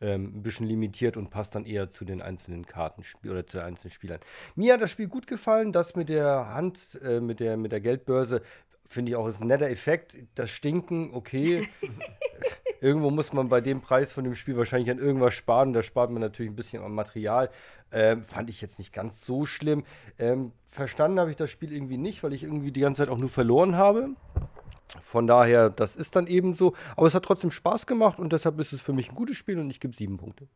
ähm, 0.00 0.36
ein 0.36 0.42
bisschen 0.42 0.66
limitiert 0.66 1.16
und 1.16 1.30
passt 1.30 1.54
dann 1.54 1.64
eher 1.64 1.90
zu 1.90 2.04
den 2.04 2.22
einzelnen 2.22 2.66
Karten 2.66 3.02
oder 3.24 3.46
zu 3.46 3.58
den 3.58 3.66
einzelnen 3.66 3.92
Spielern. 3.92 4.20
Mir 4.54 4.74
hat 4.74 4.80
das 4.80 4.90
Spiel 4.90 5.08
gut 5.08 5.26
gefallen, 5.26 5.72
das 5.72 5.96
mit 5.96 6.08
der 6.08 6.54
Hand, 6.54 6.98
äh, 7.02 7.20
mit, 7.20 7.40
der, 7.40 7.56
mit 7.56 7.72
der 7.72 7.80
Geldbörse, 7.80 8.42
finde 8.90 9.10
ich 9.10 9.16
auch 9.16 9.28
ist 9.28 9.40
ein 9.40 9.46
netter 9.46 9.70
Effekt. 9.70 10.16
Das 10.34 10.50
Stinken, 10.50 11.10
okay. 11.14 11.68
Irgendwo 12.80 13.10
muss 13.10 13.32
man 13.32 13.48
bei 13.48 13.60
dem 13.60 13.82
Preis 13.82 14.12
von 14.12 14.24
dem 14.24 14.34
Spiel 14.34 14.56
wahrscheinlich 14.56 14.90
an 14.90 14.98
irgendwas 14.98 15.34
sparen. 15.34 15.72
Da 15.72 15.82
spart 15.82 16.10
man 16.10 16.20
natürlich 16.20 16.50
ein 16.50 16.56
bisschen 16.56 16.82
am 16.82 16.94
Material. 16.94 17.50
Ähm, 17.92 18.24
fand 18.24 18.48
ich 18.48 18.60
jetzt 18.60 18.78
nicht 18.78 18.92
ganz 18.92 19.24
so 19.24 19.44
schlimm. 19.44 19.84
Ähm, 20.18 20.52
verstanden 20.68 21.20
habe 21.20 21.30
ich 21.30 21.36
das 21.36 21.50
Spiel 21.50 21.72
irgendwie 21.72 21.98
nicht, 21.98 22.22
weil 22.22 22.32
ich 22.32 22.42
irgendwie 22.42 22.72
die 22.72 22.80
ganze 22.80 23.02
Zeit 23.02 23.10
auch 23.10 23.18
nur 23.18 23.28
verloren 23.28 23.76
habe. 23.76 24.10
Von 25.04 25.26
daher, 25.26 25.70
das 25.70 25.96
ist 25.96 26.16
dann 26.16 26.26
eben 26.26 26.54
so. 26.54 26.74
Aber 26.96 27.06
es 27.06 27.14
hat 27.14 27.24
trotzdem 27.24 27.50
Spaß 27.50 27.86
gemacht 27.86 28.18
und 28.18 28.32
deshalb 28.32 28.58
ist 28.60 28.72
es 28.72 28.80
für 28.80 28.92
mich 28.92 29.10
ein 29.10 29.14
gutes 29.14 29.36
Spiel 29.36 29.58
und 29.58 29.70
ich 29.70 29.80
gebe 29.80 29.94
sieben 29.94 30.16
Punkte. 30.16 30.46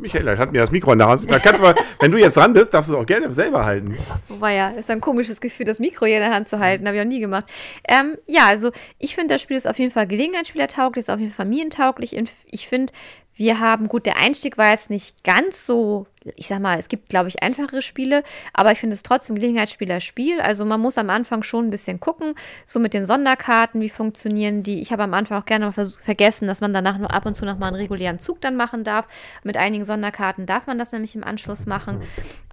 Michael 0.00 0.38
hat 0.38 0.52
mir 0.52 0.60
das 0.60 0.70
Mikro 0.70 0.92
in 0.92 0.98
der 0.98 1.08
Hand. 1.08 1.30
Da 1.30 1.38
kannst 1.38 1.60
du 1.60 1.64
mal, 1.64 1.74
wenn 2.00 2.10
du 2.10 2.18
jetzt 2.18 2.36
dran 2.36 2.52
bist, 2.52 2.72
darfst 2.72 2.90
du 2.90 2.94
es 2.94 3.00
auch 3.00 3.06
gerne 3.06 3.32
selber 3.34 3.64
halten. 3.64 3.96
Wobei 4.28 4.54
ja, 4.54 4.70
ist 4.70 4.90
ein 4.90 5.00
komisches 5.00 5.40
Gefühl, 5.40 5.66
das 5.66 5.78
Mikro 5.78 6.06
hier 6.06 6.16
in 6.16 6.22
der 6.22 6.34
Hand 6.34 6.48
zu 6.48 6.58
halten. 6.58 6.86
Habe 6.86 6.96
ich 6.96 7.02
auch 7.02 7.08
nie 7.08 7.20
gemacht. 7.20 7.44
Ähm, 7.86 8.16
ja, 8.26 8.46
also 8.46 8.70
ich 8.98 9.14
finde, 9.14 9.34
das 9.34 9.42
Spiel 9.42 9.56
ist 9.56 9.68
auf 9.68 9.78
jeden 9.78 9.92
Fall 9.92 10.06
Gelegenheitsspielertauglich, 10.06 11.02
ist 11.02 11.10
auf 11.10 11.20
jeden 11.20 11.32
Fall 11.32 11.44
familientauglich. 11.44 12.16
Ich 12.46 12.68
finde, 12.68 12.92
wir 13.40 13.58
haben, 13.58 13.88
gut, 13.88 14.04
der 14.04 14.18
Einstieg 14.18 14.58
war 14.58 14.70
jetzt 14.70 14.90
nicht 14.90 15.24
ganz 15.24 15.64
so, 15.64 16.06
ich 16.36 16.48
sag 16.48 16.60
mal, 16.60 16.78
es 16.78 16.88
gibt, 16.88 17.08
glaube 17.08 17.28
ich, 17.28 17.42
einfachere 17.42 17.80
Spiele, 17.80 18.22
aber 18.52 18.72
ich 18.72 18.78
finde 18.78 18.94
es 18.94 19.02
trotzdem 19.02 19.36
Gelegenheitsspieler-Spiel. 19.36 20.42
Also 20.42 20.66
man 20.66 20.78
muss 20.78 20.98
am 20.98 21.08
Anfang 21.08 21.42
schon 21.42 21.66
ein 21.66 21.70
bisschen 21.70 22.00
gucken, 22.00 22.34
so 22.66 22.78
mit 22.78 22.92
den 22.92 23.06
Sonderkarten, 23.06 23.80
wie 23.80 23.88
funktionieren 23.88 24.62
die. 24.62 24.82
Ich 24.82 24.92
habe 24.92 25.04
am 25.04 25.14
Anfang 25.14 25.40
auch 25.40 25.46
gerne 25.46 25.64
mal 25.64 25.86
vergessen, 25.86 26.46
dass 26.48 26.60
man 26.60 26.74
danach 26.74 26.98
nur 26.98 27.10
ab 27.10 27.24
und 27.24 27.34
zu 27.34 27.46
noch 27.46 27.56
mal 27.56 27.68
einen 27.68 27.76
regulären 27.76 28.18
Zug 28.18 28.42
dann 28.42 28.56
machen 28.56 28.84
darf. 28.84 29.06
Mit 29.42 29.56
einigen 29.56 29.86
Sonderkarten 29.86 30.44
darf 30.44 30.66
man 30.66 30.78
das 30.78 30.92
nämlich 30.92 31.14
im 31.14 31.24
Anschluss 31.24 31.64
machen. 31.64 32.02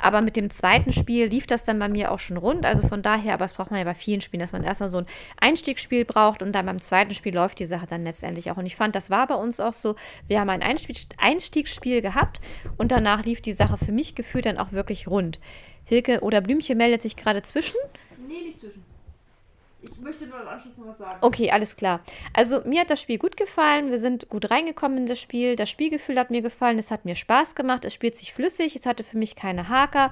Aber 0.01 0.21
mit 0.21 0.37
dem 0.37 0.49
zweiten 0.49 0.93
Spiel 0.93 1.27
lief 1.27 1.47
das 1.47 1.65
dann 1.65 1.79
bei 1.79 1.89
mir 1.89 2.11
auch 2.11 2.19
schon 2.19 2.37
rund. 2.37 2.65
Also 2.65 2.87
von 2.87 3.01
daher, 3.01 3.33
aber 3.33 3.43
das 3.43 3.55
braucht 3.55 3.71
man 3.71 3.79
ja 3.79 3.85
bei 3.85 3.95
vielen 3.95 4.21
Spielen, 4.21 4.39
dass 4.39 4.53
man 4.53 4.63
erstmal 4.63 4.89
so 4.89 4.99
ein 4.99 5.05
Einstiegsspiel 5.41 6.05
braucht 6.05 6.41
und 6.41 6.53
dann 6.53 6.65
beim 6.65 6.79
zweiten 6.79 7.13
Spiel 7.13 7.35
läuft 7.35 7.59
die 7.59 7.65
Sache 7.65 7.87
dann 7.87 8.05
letztendlich 8.05 8.49
auch. 8.49 8.57
Und 8.57 8.65
ich 8.65 8.77
fand, 8.77 8.95
das 8.95 9.09
war 9.09 9.27
bei 9.27 9.35
uns 9.35 9.59
auch 9.59 9.73
so. 9.73 9.95
Wir 10.29 10.39
haben 10.39 10.49
ein 10.49 10.61
Einstieg 10.61 10.76
Einstiegsspiel 11.17 12.01
gehabt 12.01 12.39
und 12.77 12.91
danach 12.91 13.25
lief 13.25 13.41
die 13.41 13.53
Sache 13.53 13.77
für 13.77 13.91
mich 13.91 14.15
gefühlt 14.15 14.45
dann 14.45 14.57
auch 14.57 14.71
wirklich 14.71 15.07
rund. 15.07 15.39
Hilke 15.85 16.21
oder 16.21 16.41
Blümchen 16.41 16.77
meldet 16.77 17.01
sich 17.01 17.15
gerade 17.15 17.41
zwischen. 17.41 17.77
Nee, 18.27 18.47
nicht 18.47 18.59
zwischen. 18.59 18.86
Ich 19.91 20.01
möchte 20.01 20.27
nur 20.27 20.41
im 20.41 20.47
Anschluss 20.47 20.77
noch 20.77 20.87
was 20.87 20.97
sagen. 20.97 21.17
Okay, 21.21 21.51
alles 21.51 21.75
klar. 21.75 22.01
Also 22.33 22.61
mir 22.65 22.81
hat 22.81 22.89
das 22.89 23.01
Spiel 23.01 23.17
gut 23.17 23.37
gefallen. 23.37 23.89
Wir 23.89 23.99
sind 23.99 24.29
gut 24.29 24.49
reingekommen 24.49 24.97
in 24.97 25.05
das 25.05 25.19
Spiel. 25.19 25.55
Das 25.55 25.69
Spielgefühl 25.69 26.19
hat 26.19 26.31
mir 26.31 26.41
gefallen. 26.41 26.79
Es 26.79 26.91
hat 26.91 27.05
mir 27.05 27.15
Spaß 27.15 27.55
gemacht. 27.55 27.85
Es 27.85 27.93
spielt 27.93 28.15
sich 28.15 28.33
flüssig. 28.33 28.75
Es 28.75 28.85
hatte 28.85 29.03
für 29.03 29.17
mich 29.17 29.35
keine 29.35 29.69
Haker. 29.69 30.11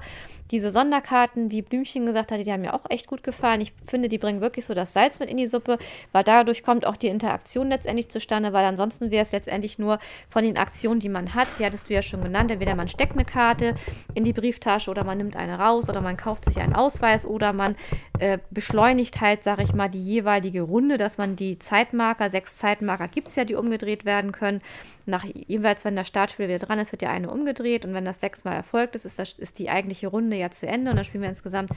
Diese 0.50 0.70
Sonderkarten, 0.70 1.50
wie 1.50 1.62
Blümchen 1.62 2.06
gesagt 2.06 2.30
hatte, 2.32 2.44
die 2.44 2.52
haben 2.52 2.62
mir 2.62 2.74
auch 2.74 2.84
echt 2.88 3.06
gut 3.06 3.22
gefallen. 3.22 3.60
Ich 3.60 3.72
finde, 3.86 4.08
die 4.08 4.18
bringen 4.18 4.40
wirklich 4.40 4.64
so 4.64 4.74
das 4.74 4.92
Salz 4.92 5.18
mit 5.18 5.28
in 5.28 5.36
die 5.36 5.46
Suppe, 5.46 5.78
weil 6.12 6.24
dadurch 6.24 6.62
kommt 6.62 6.86
auch 6.86 6.96
die 6.96 7.08
Interaktion 7.08 7.68
letztendlich 7.68 8.08
zustande, 8.08 8.52
weil 8.52 8.64
ansonsten 8.64 9.10
wäre 9.10 9.22
es 9.22 9.32
letztendlich 9.32 9.78
nur 9.78 9.98
von 10.28 10.44
den 10.44 10.56
Aktionen, 10.56 11.00
die 11.00 11.08
man 11.08 11.34
hat. 11.34 11.48
Die 11.58 11.64
hattest 11.64 11.88
du 11.88 11.94
ja 11.94 12.02
schon 12.02 12.22
genannt. 12.22 12.50
Entweder 12.50 12.74
man 12.74 12.88
steckt 12.88 13.12
eine 13.12 13.24
Karte 13.24 13.74
in 14.14 14.24
die 14.24 14.32
Brieftasche 14.32 14.90
oder 14.90 15.04
man 15.04 15.18
nimmt 15.18 15.36
eine 15.36 15.58
raus 15.58 15.88
oder 15.88 16.00
man 16.00 16.16
kauft 16.16 16.44
sich 16.44 16.58
einen 16.58 16.74
Ausweis 16.74 17.24
oder 17.24 17.52
man 17.52 17.76
äh, 18.18 18.38
beschleunigt 18.50 19.20
halt, 19.20 19.42
sage 19.42 19.62
ich 19.62 19.65
ich 19.66 19.74
mal, 19.74 19.88
die 19.88 20.02
jeweilige 20.02 20.62
Runde, 20.62 20.96
dass 20.96 21.18
man 21.18 21.36
die 21.36 21.58
Zeitmarker, 21.58 22.30
sechs 22.30 22.56
Zeitmarker 22.56 23.08
gibt 23.08 23.28
es 23.28 23.36
ja, 23.36 23.44
die 23.44 23.54
umgedreht 23.54 24.04
werden 24.04 24.32
können. 24.32 24.62
Nach 25.04 25.24
jeweils, 25.24 25.84
wenn 25.84 25.96
das 25.96 26.08
Startspiel 26.08 26.48
wieder 26.48 26.58
dran 26.58 26.78
ist, 26.78 26.92
wird 26.92 27.02
ja 27.02 27.10
eine 27.10 27.30
umgedreht 27.30 27.84
und 27.84 27.94
wenn 27.94 28.04
das 28.04 28.20
sechsmal 28.20 28.54
erfolgt 28.54 28.94
ist, 28.94 29.04
ist, 29.04 29.18
das, 29.18 29.32
ist 29.32 29.58
die 29.58 29.70
eigentliche 29.70 30.08
Runde 30.08 30.36
ja 30.36 30.50
zu 30.50 30.66
Ende 30.66 30.90
und 30.90 30.96
dann 30.96 31.04
spielen 31.04 31.22
wir 31.22 31.28
insgesamt 31.28 31.70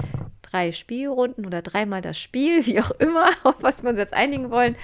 drei 0.52 0.72
Spielrunden 0.72 1.46
oder 1.46 1.62
dreimal 1.62 2.02
das 2.02 2.20
Spiel, 2.20 2.66
wie 2.66 2.80
auch 2.80 2.92
immer, 2.92 3.30
auf 3.44 3.56
was 3.62 3.84
wir 3.84 3.90
uns 3.90 4.00
jetzt 4.00 4.14
einigen 4.14 4.52
wollen. 4.52 4.76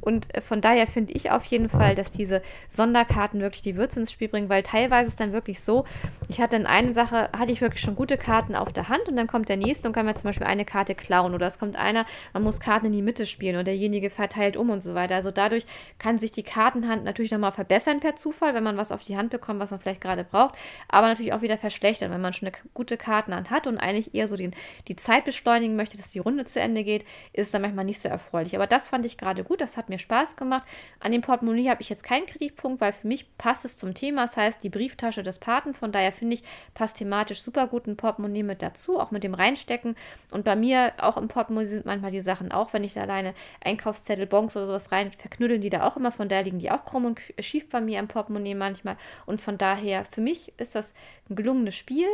Und 0.00 0.34
äh, 0.34 0.40
von 0.40 0.60
daher 0.60 0.86
finde 0.86 1.14
ich 1.14 1.30
auf 1.30 1.44
jeden 1.44 1.68
Fall, 1.68 1.94
dass 1.94 2.10
diese 2.10 2.42
Sonderkarten 2.68 3.40
wirklich 3.40 3.62
die 3.62 3.76
Würze 3.76 4.00
ins 4.00 4.12
Spiel 4.12 4.28
bringen, 4.28 4.48
weil 4.48 4.62
teilweise 4.62 5.08
ist 5.08 5.20
dann 5.20 5.32
wirklich 5.32 5.60
so, 5.60 5.84
ich 6.28 6.40
hatte 6.40 6.56
in 6.56 6.66
einer 6.66 6.92
Sache, 6.92 7.30
hatte 7.36 7.52
ich 7.52 7.60
wirklich 7.60 7.82
schon 7.82 7.96
gute 7.96 8.16
Karten 8.16 8.54
auf 8.54 8.72
der 8.72 8.88
Hand 8.88 9.08
und 9.08 9.16
dann 9.16 9.26
kommt 9.26 9.48
der 9.48 9.56
nächste 9.56 9.88
und 9.88 9.94
kann 9.94 10.06
mir 10.06 10.14
zum 10.14 10.24
Beispiel 10.24 10.46
eine 10.46 10.64
Karte 10.64 10.94
klauen 10.94 11.34
oder 11.34 11.46
es 11.46 11.58
kommt 11.58 11.76
einer, 11.76 12.06
man 12.32 12.42
muss 12.42 12.60
Karten 12.60 12.86
in 12.86 12.92
die 12.92 13.02
Mitte 13.02 13.26
spielen 13.26 13.56
und 13.56 13.66
derjenige 13.66 14.10
verteilt 14.10 14.56
um 14.56 14.70
und 14.70 14.82
so 14.82 14.94
weiter. 14.94 15.14
Also 15.14 15.30
dadurch 15.30 15.66
kann 15.98 16.18
sich 16.18 16.32
die 16.32 16.42
Kartenhand 16.42 17.04
natürlich 17.04 17.30
nochmal 17.30 17.52
verbessern 17.52 18.00
per 18.00 18.16
Zufall, 18.16 18.54
wenn 18.54 18.64
man 18.64 18.76
was 18.76 18.92
auf 18.92 19.02
die 19.02 19.16
Hand 19.16 19.30
bekommt, 19.30 19.60
was 19.60 19.70
man 19.70 19.80
vielleicht 19.80 20.00
gerade 20.00 20.24
braucht, 20.24 20.54
aber 20.88 21.08
natürlich 21.08 21.32
auch 21.32 21.42
wieder 21.42 21.58
verschlechtern, 21.58 22.10
wenn 22.10 22.20
man 22.20 22.32
schon 22.32 22.48
eine 22.48 22.56
gute 22.74 22.96
Kartenhand 22.96 23.50
hat 23.50 23.66
und 23.66 23.78
eigentlich 23.78 24.14
eher 24.14 24.28
so 24.28 24.36
den, 24.36 24.52
die 24.86 24.96
Zeit 24.96 25.07
beschleunigen 25.24 25.76
möchte, 25.76 25.96
dass 25.96 26.08
die 26.08 26.18
Runde 26.18 26.44
zu 26.44 26.60
Ende 26.60 26.84
geht, 26.84 27.04
ist 27.32 27.46
es 27.46 27.50
dann 27.52 27.62
manchmal 27.62 27.84
nicht 27.84 28.00
so 28.00 28.08
erfreulich. 28.08 28.54
Aber 28.54 28.66
das 28.66 28.88
fand 28.88 29.06
ich 29.06 29.16
gerade 29.16 29.44
gut, 29.44 29.60
das 29.60 29.76
hat 29.76 29.88
mir 29.88 29.98
Spaß 29.98 30.36
gemacht. 30.36 30.64
An 31.00 31.12
dem 31.12 31.22
Portemonnaie 31.22 31.70
habe 31.70 31.82
ich 31.82 31.88
jetzt 31.88 32.02
keinen 32.02 32.26
Kritikpunkt, 32.26 32.80
weil 32.80 32.92
für 32.92 33.08
mich 33.08 33.26
passt 33.38 33.64
es 33.64 33.76
zum 33.76 33.94
Thema. 33.94 34.22
Das 34.22 34.36
heißt, 34.36 34.62
die 34.62 34.68
Brieftasche 34.68 35.22
des 35.22 35.38
Paten, 35.38 35.74
von 35.74 35.92
daher 35.92 36.12
finde 36.12 36.34
ich, 36.34 36.42
passt 36.74 36.98
thematisch 36.98 37.42
super 37.42 37.66
gut 37.66 37.86
ein 37.86 37.96
Portemonnaie 37.96 38.42
mit 38.42 38.62
dazu, 38.62 39.00
auch 39.00 39.10
mit 39.10 39.24
dem 39.24 39.34
Reinstecken. 39.34 39.96
Und 40.30 40.44
bei 40.44 40.56
mir 40.56 40.92
auch 40.98 41.16
im 41.16 41.28
Portemonnaie 41.28 41.66
sind 41.66 41.86
manchmal 41.86 42.10
die 42.10 42.20
Sachen 42.20 42.52
auch, 42.52 42.72
wenn 42.72 42.84
ich 42.84 42.94
da 42.94 43.02
alleine 43.02 43.34
Einkaufszettel, 43.64 44.26
Bons 44.26 44.56
oder 44.56 44.66
sowas 44.66 44.92
rein, 44.92 45.10
verknüddeln 45.12 45.60
die 45.60 45.70
da 45.70 45.86
auch 45.86 45.96
immer. 45.96 46.12
Von 46.12 46.28
daher 46.28 46.44
liegen 46.44 46.58
die 46.58 46.70
auch 46.70 46.84
krumm 46.84 47.06
und 47.06 47.20
schief 47.38 47.68
bei 47.68 47.80
mir 47.80 47.98
im 47.98 48.08
Portemonnaie 48.08 48.54
manchmal. 48.54 48.96
Und 49.26 49.40
von 49.40 49.58
daher, 49.58 50.04
für 50.04 50.20
mich 50.20 50.52
ist 50.58 50.74
das 50.74 50.94
ein 51.30 51.36
gelungenes 51.36 51.74
Spiel. 51.74 52.08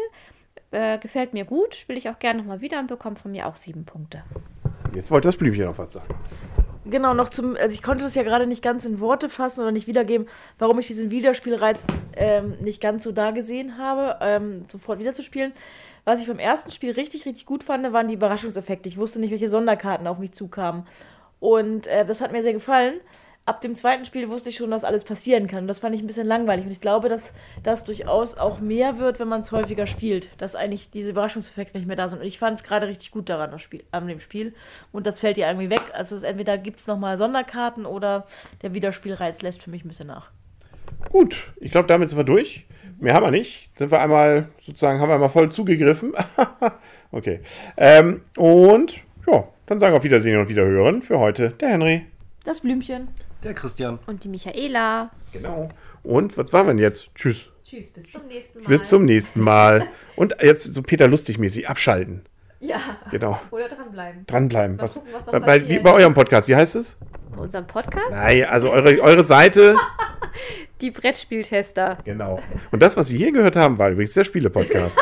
Äh, 0.74 0.98
gefällt 0.98 1.34
mir 1.34 1.44
gut, 1.44 1.76
spiele 1.76 1.98
ich 1.98 2.08
auch 2.08 2.18
gerne 2.18 2.40
nochmal 2.40 2.60
wieder 2.60 2.80
und 2.80 2.88
bekomme 2.88 3.14
von 3.14 3.30
mir 3.30 3.46
auch 3.46 3.54
sieben 3.54 3.84
Punkte. 3.84 4.24
Jetzt 4.92 5.08
wollte 5.12 5.28
das 5.28 5.36
Blümchen 5.36 5.66
noch 5.66 5.78
was 5.78 5.92
sagen. 5.92 6.12
Genau, 6.84 7.14
noch 7.14 7.28
zum, 7.28 7.56
also 7.56 7.72
ich 7.72 7.80
konnte 7.80 8.02
das 8.02 8.16
ja 8.16 8.24
gerade 8.24 8.48
nicht 8.48 8.60
ganz 8.60 8.84
in 8.84 8.98
Worte 8.98 9.28
fassen 9.28 9.60
oder 9.60 9.70
nicht 9.70 9.86
wiedergeben, 9.86 10.26
warum 10.58 10.80
ich 10.80 10.88
diesen 10.88 11.12
Wiederspielreiz 11.12 11.86
ähm, 12.16 12.56
nicht 12.60 12.80
ganz 12.80 13.04
so 13.04 13.12
da 13.12 13.30
gesehen 13.30 13.78
habe, 13.78 14.18
ähm, 14.20 14.64
sofort 14.66 14.98
wiederzuspielen. 14.98 15.52
Was 16.04 16.20
ich 16.20 16.26
beim 16.26 16.40
ersten 16.40 16.72
Spiel 16.72 16.90
richtig, 16.90 17.24
richtig 17.24 17.46
gut 17.46 17.62
fand, 17.62 17.90
waren 17.92 18.08
die 18.08 18.14
Überraschungseffekte. 18.14 18.88
Ich 18.88 18.98
wusste 18.98 19.20
nicht, 19.20 19.30
welche 19.30 19.48
Sonderkarten 19.48 20.08
auf 20.08 20.18
mich 20.18 20.32
zukamen. 20.32 20.88
Und 21.38 21.86
äh, 21.86 22.04
das 22.04 22.20
hat 22.20 22.32
mir 22.32 22.42
sehr 22.42 22.52
gefallen 22.52 22.94
ab 23.46 23.60
dem 23.60 23.74
zweiten 23.74 24.04
Spiel 24.04 24.28
wusste 24.28 24.48
ich 24.48 24.56
schon, 24.56 24.70
dass 24.70 24.84
alles 24.84 25.04
passieren 25.04 25.46
kann. 25.46 25.60
Und 25.60 25.68
das 25.68 25.80
fand 25.80 25.94
ich 25.94 26.02
ein 26.02 26.06
bisschen 26.06 26.26
langweilig. 26.26 26.64
Und 26.64 26.72
ich 26.72 26.80
glaube, 26.80 27.08
dass 27.08 27.32
das 27.62 27.84
durchaus 27.84 28.36
auch 28.36 28.60
mehr 28.60 28.98
wird, 28.98 29.18
wenn 29.18 29.28
man 29.28 29.42
es 29.42 29.52
häufiger 29.52 29.86
spielt. 29.86 30.28
Dass 30.40 30.54
eigentlich 30.54 30.90
diese 30.90 31.10
Überraschungseffekte 31.10 31.78
nicht 31.78 31.86
mehr 31.86 31.96
da 31.96 32.08
sind. 32.08 32.20
Und 32.20 32.26
ich 32.26 32.38
fand 32.38 32.58
es 32.58 32.64
gerade 32.64 32.86
richtig 32.86 33.10
gut 33.10 33.28
daran, 33.28 33.50
das 33.50 33.62
Spiel, 33.62 33.84
an 33.90 34.08
dem 34.08 34.20
Spiel. 34.20 34.54
Und 34.92 35.06
das 35.06 35.20
fällt 35.20 35.36
ja 35.36 35.48
irgendwie 35.48 35.70
weg. 35.70 35.82
Also 35.92 36.16
entweder 36.24 36.56
gibt 36.58 36.80
es 36.80 36.86
nochmal 36.86 37.18
Sonderkarten 37.18 37.86
oder 37.86 38.26
der 38.62 38.72
Wiederspielreiz 38.72 39.42
lässt 39.42 39.62
für 39.62 39.70
mich 39.70 39.84
ein 39.84 39.88
bisschen 39.88 40.06
nach. 40.06 40.30
Gut, 41.10 41.52
ich 41.60 41.70
glaube, 41.70 41.88
damit 41.88 42.08
sind 42.08 42.18
wir 42.18 42.24
durch. 42.24 42.66
Mehr 42.98 43.14
haben 43.14 43.26
wir 43.26 43.30
nicht. 43.30 43.70
Sind 43.76 43.90
wir 43.90 44.00
einmal, 44.00 44.48
sozusagen, 44.60 45.00
haben 45.00 45.08
wir 45.08 45.14
einmal 45.14 45.28
voll 45.28 45.52
zugegriffen. 45.52 46.14
okay. 47.12 47.40
Ähm, 47.76 48.22
und 48.36 49.00
ja, 49.30 49.48
dann 49.66 49.80
sagen 49.80 49.92
wir 49.92 49.98
auf 49.98 50.04
Wiedersehen 50.04 50.38
und 50.38 50.48
Wiederhören 50.48 51.02
für 51.02 51.18
heute 51.18 51.50
der 51.50 51.68
Henry. 51.68 52.06
Das 52.44 52.60
Blümchen. 52.60 53.08
Der 53.44 53.54
Christian. 53.54 53.98
Und 54.06 54.24
die 54.24 54.28
Michaela. 54.28 55.10
Genau. 55.32 55.68
Und 56.02 56.36
was 56.36 56.52
waren 56.52 56.66
wir 56.66 56.72
denn 56.74 56.82
jetzt? 56.82 57.14
Tschüss. 57.14 57.46
Tschüss, 57.64 57.90
bis 57.90 58.10
zum 58.10 58.26
nächsten 58.26 58.60
Mal. 58.60 58.68
Bis 58.68 58.88
zum 58.88 59.04
nächsten 59.04 59.40
Mal. 59.40 59.86
Und 60.16 60.36
jetzt 60.42 60.64
so 60.64 60.82
Peter 60.82 61.08
Lustig-mäßig 61.08 61.68
abschalten. 61.68 62.24
Ja. 62.60 62.78
Genau. 63.10 63.38
Oder 63.50 63.68
dranbleiben. 63.68 64.26
Dranbleiben. 64.26 64.76
Mal 64.76 64.82
Was, 64.82 64.94
gucken, 64.94 65.10
was 65.12 65.26
noch 65.26 65.32
bei, 65.32 65.40
bei, 65.40 65.68
wie, 65.68 65.78
bei 65.78 65.92
eurem 65.92 66.14
Podcast, 66.14 66.48
wie 66.48 66.56
heißt 66.56 66.76
es? 66.76 66.96
Bei 67.34 67.42
unserem 67.42 67.66
Podcast? 67.66 68.10
Nein, 68.10 68.44
also 68.44 68.70
eure, 68.70 69.00
eure 69.00 69.24
Seite. 69.24 69.76
Die 70.80 70.90
Brettspieltester. 70.90 71.98
genau. 72.04 72.42
Und 72.70 72.82
das, 72.82 72.96
was 72.96 73.08
Sie 73.08 73.16
hier 73.16 73.32
gehört 73.32 73.56
haben, 73.56 73.78
war 73.78 73.90
übrigens 73.90 74.14
der 74.14 74.24
Spiele-Podcast. 74.24 74.98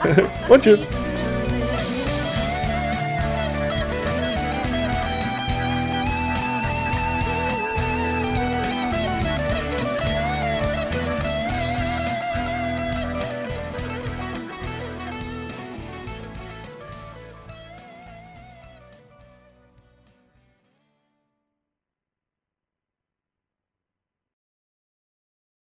Und 0.48 0.62
tschüss. 0.62 0.80
Tschüss. 0.80 1.29